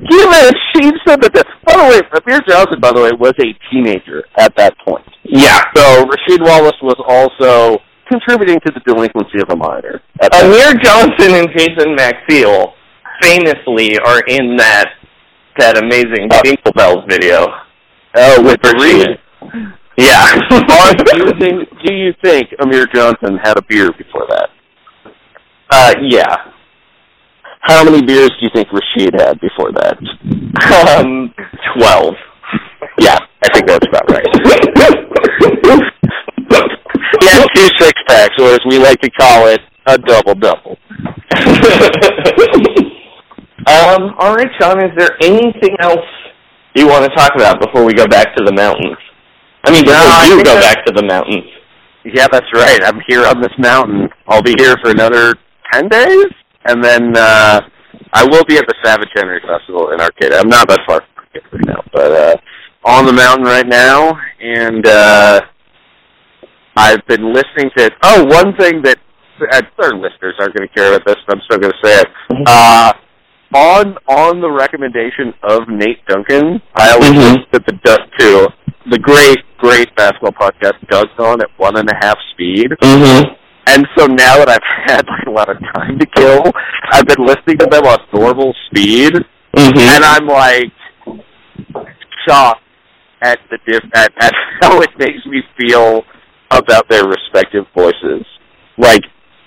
[0.09, 1.31] Given she said that.
[1.33, 5.05] The, by the way, Amir Johnson, by the way, was a teenager at that point.
[5.23, 5.61] Yeah.
[5.75, 7.79] So Rasheed Wallace was also
[8.09, 10.01] contributing to the delinquency of a minor.
[10.21, 12.73] Amir Johnson and Jason Maxiell
[13.21, 15.00] famously are in that
[15.57, 17.47] that amazing Jingle Bells video.
[18.15, 19.17] Oh, with the Rasheed.
[19.97, 20.39] Yeah.
[20.49, 24.49] Do you think do you think Amir Johnson had a beer before that?
[25.69, 26.35] uh, yeah.
[27.61, 29.97] How many beers do you think Rasheed had before that?
[30.97, 31.33] Um,
[31.77, 32.15] twelve.
[32.99, 34.25] Yeah, I think that's about right.
[37.21, 40.77] he had two six packs, or as we like to call it, a double double.
[43.67, 44.83] um, all right, Sean.
[44.83, 46.05] Is there anything else
[46.75, 48.97] you want to talk about before we go back to the mountains?
[49.63, 51.45] I mean, No, before I you go back to the mountains.
[52.03, 52.83] Yeah, that's right.
[52.83, 54.09] I'm here on this mountain.
[54.27, 55.35] I'll be here for another
[55.71, 56.25] ten days,
[56.65, 57.61] and then uh
[58.13, 60.39] I will be at the Savage Henry Festival in Arcata.
[60.39, 62.37] I'm not that far from Arcata right now, but uh
[62.83, 65.41] on the mountain right now, and uh
[66.75, 67.91] I've been listening to.
[68.03, 68.97] Oh, one thing that
[69.41, 71.99] uh, our listeners aren't going to care about this, but I'm still going to say
[71.99, 72.07] it.
[72.47, 72.93] Uh,
[73.53, 77.17] on on the recommendation of Nate Duncan, I always Mhm.
[77.17, 78.47] listen to the Duck to
[78.89, 82.71] the great great basketball podcast Doug's on at one and a half speed.
[82.81, 83.33] Mm-hmm.
[83.67, 86.43] And so now that I've had like a lot of time to kill,
[86.91, 89.13] I've been listening to them on normal speed,
[89.55, 89.77] Mm-hmm.
[89.79, 90.71] and I'm like
[92.27, 92.61] shocked
[93.21, 96.03] at the diff at, at how it makes me feel
[96.51, 98.25] about their respective voices.
[98.77, 99.01] Like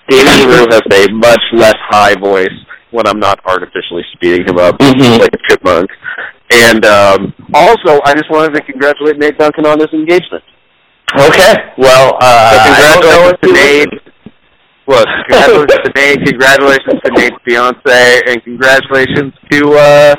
[0.09, 2.47] Danny Leroux has a much less high voice
[2.95, 5.19] when I'm not artificially speeding him up Mhm.
[5.19, 5.89] like a chipmunk.
[6.51, 10.43] And um also I just wanted to congratulate Nate Duncan on his engagement.
[11.13, 11.53] Okay.
[11.77, 14.01] Well, uh, So I don't know congratulations to Nate.
[14.87, 20.15] Well, congratulations to Nate, congratulations to Nate's fiance, and congratulations to uh,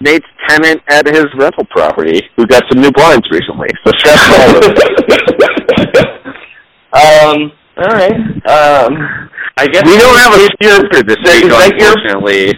[0.00, 3.68] Nate's tenant at his rental property, who got some new blinds recently.
[3.84, 6.24] So to all of.
[6.94, 7.50] Um.
[7.76, 8.46] All right.
[8.48, 9.30] Um.
[9.56, 12.54] I guess We don't have a sponsor this Is week, your- unfortunately.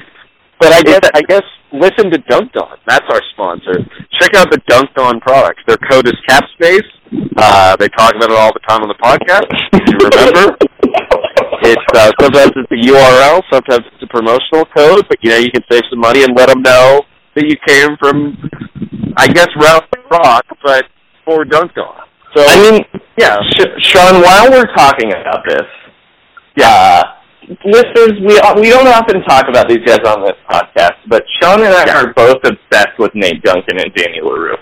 [0.59, 1.43] But I guess I guess
[1.73, 2.79] listen to Dunc'd On.
[2.87, 3.75] That's our sponsor.
[4.21, 5.61] Check out the Dunc'd On products.
[5.67, 6.89] Their code is Capspace.
[7.37, 9.45] Uh, they talk about it all the time on the podcast.
[9.75, 10.57] If you remember,
[11.69, 15.51] it's uh, sometimes it's a URL, sometimes it's a promotional code, but you know you
[15.51, 17.03] can save some money and let them know
[17.35, 18.39] that you came from,
[19.19, 20.87] I guess, Ralph Rock, but
[21.27, 22.01] for Dunc'd On.
[22.35, 22.81] So I mean,
[23.19, 25.63] yeah, Sh- Sean, while we're talking about this,
[26.65, 27.03] uh,
[27.65, 31.75] listeners, we we don't often talk about these guys on this podcast, but Sean and
[31.75, 32.03] I Yeah.
[32.03, 34.57] are both obsessed with Nate Duncan and Danny Leroux.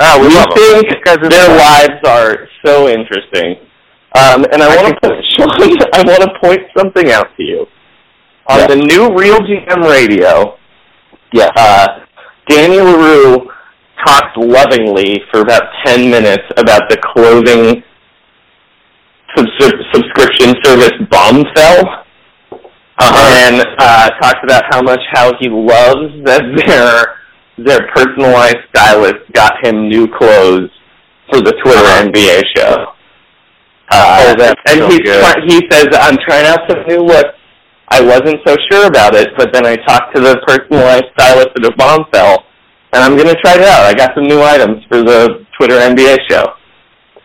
[0.00, 1.56] Ah, we, we love think Because their fun.
[1.58, 3.56] lives are so interesting.
[4.18, 5.48] Um, and I, I want to, Sean,
[5.94, 7.66] I want to point something out to you.
[8.48, 8.66] On Yeah.
[8.66, 10.56] the new Real GM radio,
[11.32, 11.50] Yeah.
[11.56, 11.86] uh,
[12.48, 13.46] Danny Leroux
[14.04, 17.82] talked lovingly for about 10 minutes about the clothing
[19.36, 19.52] subs-
[19.92, 22.04] subscription service Bombfell.
[23.02, 27.16] And uh, talked about how much how he loves that their
[27.64, 30.70] their personalized stylist got him new clothes
[31.30, 32.86] for the Twitter NBA show.
[33.90, 35.20] Uh, Oh, that's and so he's good.
[35.20, 37.34] try- he says, I'm trying out some new looks.
[37.88, 41.64] I wasn't so sure about it, but then I talked to the personalized stylist at
[41.66, 42.44] a Bombfell,
[42.92, 43.82] and I'm going to try it out.
[43.84, 46.44] I got some new items for the Twitter NBA show.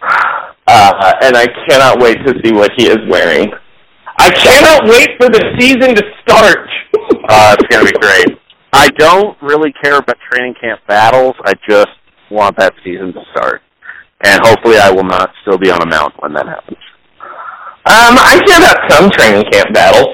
[0.67, 3.51] Uh, and I cannot wait to see what he is wearing.
[4.17, 6.59] I cannot wait for the season to start.
[7.27, 8.37] Uh, it's gonna be great.
[8.71, 11.33] I don't really care about training camp battles.
[11.43, 11.89] I just
[12.29, 13.61] want that season to start,
[14.23, 16.77] and hopefully, I will not still be on a mount when that happens.
[17.85, 20.09] Um, I care about some training camp battles.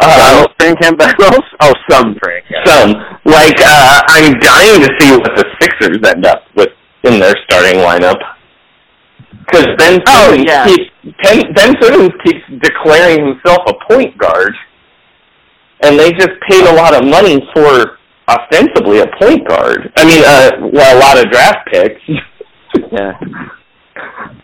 [0.00, 1.42] Uh, training camp battles?
[1.60, 2.66] Oh, some training camp.
[2.66, 2.90] Some.
[3.24, 6.70] Like, uh, I'm dying to see what the Sixers end up with
[7.04, 8.18] in their starting lineup.
[9.46, 10.66] Because Ben Oh, Simmons yeah.
[10.66, 10.84] keeps
[11.22, 14.54] Ben, ben Simmons keeps declaring himself a point guard,
[15.82, 19.92] and they just paid a lot of money for ostensibly a point guard.
[19.96, 22.00] I mean, uh, well, a lot of draft picks.
[22.90, 23.12] Yeah.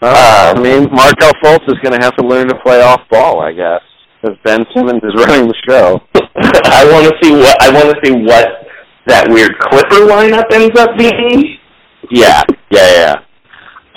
[0.02, 3.40] Uh, I mean, Markelle Fultz is going to have to learn to play off ball,
[3.40, 3.80] I guess,
[4.20, 6.00] because Ben Simmons is running the show.
[6.14, 8.48] I want to see what I want to see what
[9.06, 11.56] that weird Clipper lineup ends up being.
[12.10, 13.14] Yeah, yeah, yeah.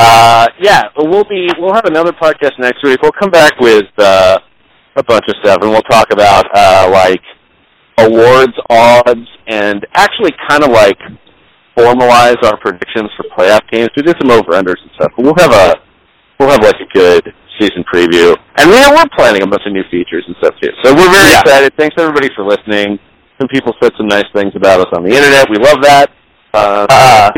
[0.02, 3.00] Uh, yeah, we'll be we'll have another podcast next week.
[3.04, 4.40] We'll come back with uh,
[4.96, 7.22] a bunch of stuff, and we'll talk about uh, like
[8.00, 10.98] awards, odds, and actually kind of like
[11.78, 13.90] formalize our predictions for playoff games.
[13.96, 15.76] We did some over unders and stuff, but we'll have a
[16.40, 19.84] we'll have like a good season preview, and we we're planning a bunch of new
[19.92, 20.70] features and stuff too.
[20.84, 21.42] So we're very Yeah.
[21.42, 21.74] excited.
[21.78, 22.98] Thanks everybody for listening.
[23.40, 25.50] Some people said some nice things about us on the internet.
[25.50, 26.10] We love that.
[26.54, 27.32] Uh, Uh,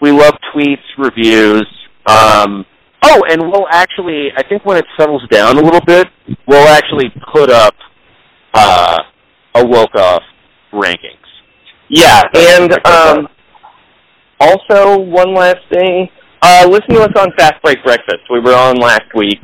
[0.00, 1.66] we love tweets, reviews.
[2.06, 2.64] Um,
[3.02, 6.08] oh, and we'll actually, I think when it settles down a little bit,
[6.46, 7.74] we'll actually put up
[8.54, 8.98] uh,
[9.54, 10.22] a woke off
[10.72, 11.14] rankings.
[11.88, 13.28] Yeah, and um,
[14.40, 16.08] also one last thing.
[16.42, 18.20] Uh, listen to us on Fast Break Breakfast.
[18.30, 19.38] We were on last week.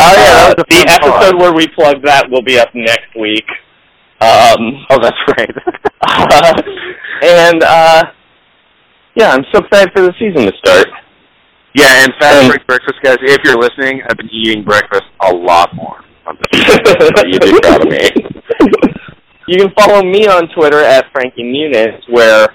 [0.00, 1.40] Oh yeah, Uh, the episode pod.
[1.40, 3.44] where we plug that will be up next week.
[4.20, 5.50] Um, Oh, that's right.
[7.22, 8.04] and uh,
[9.18, 10.86] yeah, I'm so excited for the season to start.
[11.74, 13.18] yeah, and fast Um, break breakfast, guys.
[13.22, 16.00] If you're listening, I've been eating breakfast a lot more.
[16.26, 16.62] on this.
[16.64, 18.08] so you'd be proud of me.
[19.48, 22.48] You can follow me on Twitter at Frankie Muniz, where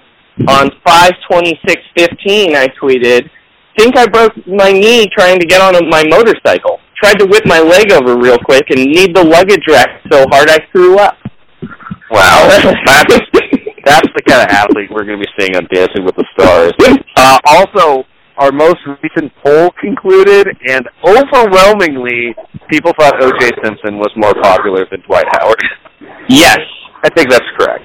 [0.48, 3.30] on 52615 I tweeted,
[3.78, 6.80] think I broke my knee trying to get on my motorcycle.
[7.04, 10.50] Tried to whip my leg over real quick and need the luggage rack so hard
[10.50, 11.18] I threw up.
[12.12, 12.48] Wow,
[13.86, 16.74] that's the kind of athlete we're going to be seeing on Dancing with the Stars.
[17.16, 18.04] Uh, also,
[18.38, 22.36] our most recent poll concluded, and overwhelmingly,
[22.68, 23.52] people thought O.J.
[23.64, 25.64] Simpson was more popular than Dwight Howard.
[26.28, 26.60] Yes.
[27.04, 27.84] I think that's correct.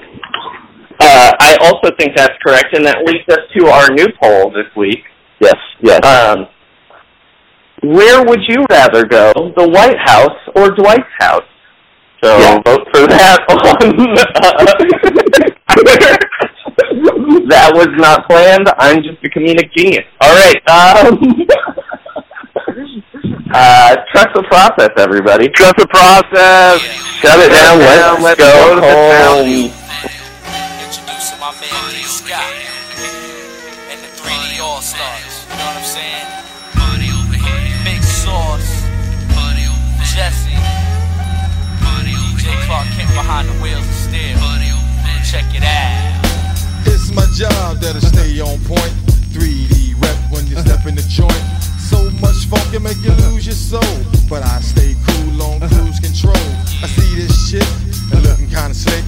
[1.00, 4.66] Uh, I also think that's correct, and that leads us to our new poll this
[4.76, 5.04] week.
[5.40, 6.04] Yes, yes.
[6.04, 6.46] Um,
[7.82, 11.42] where would you rather go, the White House or Dwight's house?
[12.22, 12.60] So Yeah.
[12.64, 13.56] vote for that on.
[17.48, 18.68] that was not planned.
[18.78, 20.04] I'm just a comedic genius.
[20.20, 20.56] All right.
[20.68, 21.14] Um,
[23.54, 25.48] uh, trust the process, everybody.
[25.48, 26.80] Trust the process.
[27.22, 27.78] Shut it down.
[27.78, 29.70] Let's, Let's go, go home.
[30.82, 32.52] Introducing my man D Scott
[33.90, 35.46] and the 3D All Stars.
[35.50, 36.26] You know what I'm saying?
[36.78, 37.84] Over here.
[37.84, 38.67] Big Sauce.
[42.68, 44.36] Clark Kent behind the wheels of steel.
[45.24, 46.20] Check it out.
[46.84, 48.92] It's my job that'll stay on point.
[49.32, 51.32] 3D rep when you step in the joint.
[51.80, 53.80] So much funk can make you lose your soul.
[54.28, 56.36] But I stay cool on cruise control.
[56.84, 57.64] I see this shit
[58.12, 59.07] and looking kinda slick.